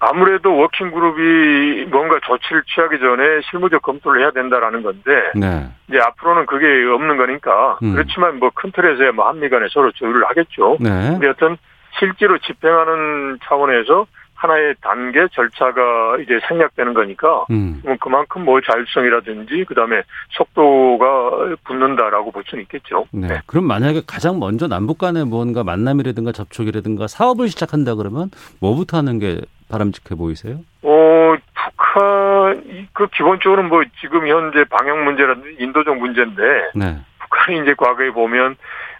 아무래도 0.09 0.55
워킹 0.55 0.91
그룹이 0.91 1.85
뭔가 1.85 2.19
조치를 2.25 2.63
취하기 2.73 2.99
전에 2.99 3.41
실무적 3.49 3.81
검토를 3.81 4.21
해야 4.21 4.31
된다라는 4.31 4.83
건데 4.83 5.31
네. 5.35 5.67
이제 5.87 5.99
앞으로는 5.99 6.45
그게 6.45 6.65
없는 6.85 7.17
거니까 7.17 7.77
음. 7.83 7.93
그렇지만 7.93 8.39
뭐 8.39 8.49
큰 8.53 8.71
틀에서야 8.71 9.11
뭐 9.13 9.27
한미 9.27 9.49
간에 9.49 9.67
서로 9.71 9.91
조율을 9.91 10.25
하겠죠. 10.25 10.77
네. 10.79 10.89
근데 10.89 11.27
어떤 11.27 11.57
실제로 11.99 12.37
집행하는 12.39 13.39
차원에서 13.43 14.05
하나의 14.35 14.75
단계 14.81 15.25
절차가 15.31 16.17
이제 16.21 16.39
생략되는 16.49 16.93
거니까 16.93 17.45
음. 17.51 17.81
그만큼 18.01 18.43
뭐 18.43 18.59
자율성이라든지 18.59 19.63
그다음에 19.67 20.01
속도가 20.31 21.55
붙는다라고 21.63 22.31
볼 22.31 22.43
수는 22.45 22.63
있겠죠. 22.63 23.05
네. 23.11 23.27
네. 23.27 23.41
그럼 23.45 23.65
만약에 23.65 24.01
가장 24.05 24.39
먼저 24.39 24.67
남북 24.67 24.97
간의 24.97 25.25
뭔가 25.25 25.63
만남이라든가 25.63 26.33
접촉이라든가 26.33 27.07
사업을 27.07 27.47
시작한다 27.47 27.95
그러면 27.95 28.29
뭐부터 28.59 28.97
하는 28.97 29.19
게 29.19 29.39
바람직해 29.73 30.15
보이세요? 30.15 30.59
어, 30.83 31.35
북한 31.55 32.87
그 32.93 33.07
기본적으로 33.07 33.63
뭐 33.63 33.83
지금 33.99 34.27
현재 34.27 34.63
방역 34.65 35.03
문제라든지 35.03 35.55
인도적 35.59 35.97
문제인데 35.97 36.41
네. 36.75 36.99
북한이 37.19 37.61
이제 37.61 37.73
과거에 37.75 38.11
보면 38.11 38.55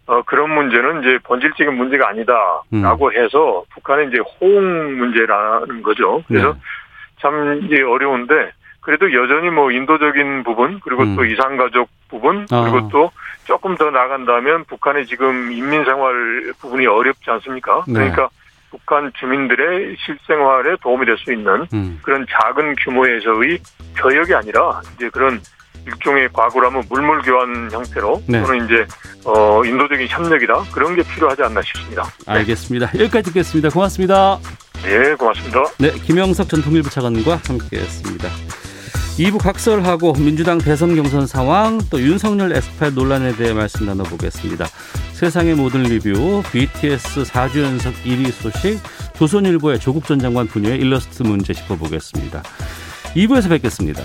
어, 0.08 0.22
그런 0.24 0.50
문제는 0.50 1.02
이제 1.02 1.20
본질적인 1.24 1.76
문제가 1.76 2.10
아니다라고 2.10 3.08
음. 3.08 3.14
해서 3.14 3.64
북한의 3.74 4.08
이제 4.08 4.18
호응 4.18 4.98
문제라는 4.98 5.84
거죠. 5.84 6.24
그래서 6.28 6.54
네. 6.54 6.60
참 7.22 7.62
이제 7.64 7.82
어려운데 7.84 8.52
그래도 8.82 9.14
여전히 9.14 9.50
뭐 9.50 9.72
인도적인 9.72 10.44
부분 10.44 10.80
그리고 10.84 11.04
음. 11.04 11.16
또 11.16 11.24
이산가족 11.24 11.88
부분 12.10 12.48
아. 12.52 12.64
그리고 12.64 12.90
또 12.90 13.12
조금 13.46 13.76
더 13.76 13.92
나간다면 13.92 14.66
북한의 14.66 15.06
지금 15.06 15.52
인민생활 15.52 16.54
부분이 16.60 16.88
어렵지 16.88 17.30
않습니까? 17.30 17.84
네. 17.88 17.94
그러니까 17.94 18.30
북한 18.74 19.12
주민들의 19.20 19.96
실생활에 20.04 20.76
도움이 20.82 21.06
될 21.06 21.14
수 21.18 21.32
있는 21.32 21.68
음. 21.74 22.00
그런 22.02 22.26
작은 22.30 22.76
규모에서의 22.84 23.60
교역이 23.96 24.34
아니라 24.34 24.82
이제 24.96 25.08
그런 25.10 25.40
일종의 25.86 26.30
과거라면 26.34 26.84
물물 26.90 27.22
교환 27.22 27.70
형태로 27.72 28.24
네. 28.28 28.42
또는 28.42 28.66
이제 28.66 28.86
어 29.26 29.64
인도적인 29.64 30.08
협력이다 30.08 30.64
그런 30.74 30.96
게 30.96 31.04
필요하지 31.04 31.44
않나 31.44 31.62
싶습니다. 31.62 32.04
알겠습니다. 32.26 32.88
여기까지 32.96 33.26
듣겠습니다. 33.32 33.70
고맙습니다. 33.70 34.40
네, 34.84 35.14
고맙습니다. 35.16 35.64
네, 35.80 35.92
김영석 35.92 36.50
전 36.50 36.62
통일부 36.62 36.90
차관과 36.90 37.42
함께했습니다. 37.48 38.30
2부 39.18 39.38
각설하고 39.38 40.14
민주당 40.14 40.58
대선 40.58 40.96
경선 40.96 41.28
상황 41.28 41.80
또 41.92 42.02
윤석열 42.02 42.52
에스팔 42.52 42.96
논란에 42.96 43.36
대해 43.36 43.54
말씀 43.54 43.86
나눠보겠습니다. 43.86 44.66
세상의 45.14 45.54
모든 45.54 45.84
리뷰 45.84 46.42
BTS 46.52 47.24
4주 47.24 47.62
연속 47.62 47.94
1위 48.04 48.32
소식 48.32 48.80
조선일보의 49.16 49.80
조국 49.80 50.08
전 50.08 50.18
장관 50.18 50.48
분야의 50.48 50.80
일러스트 50.80 51.22
문제 51.22 51.54
짚어보겠습니다. 51.54 52.42
2부에서 53.16 53.50
뵙겠습니다. 53.50 54.04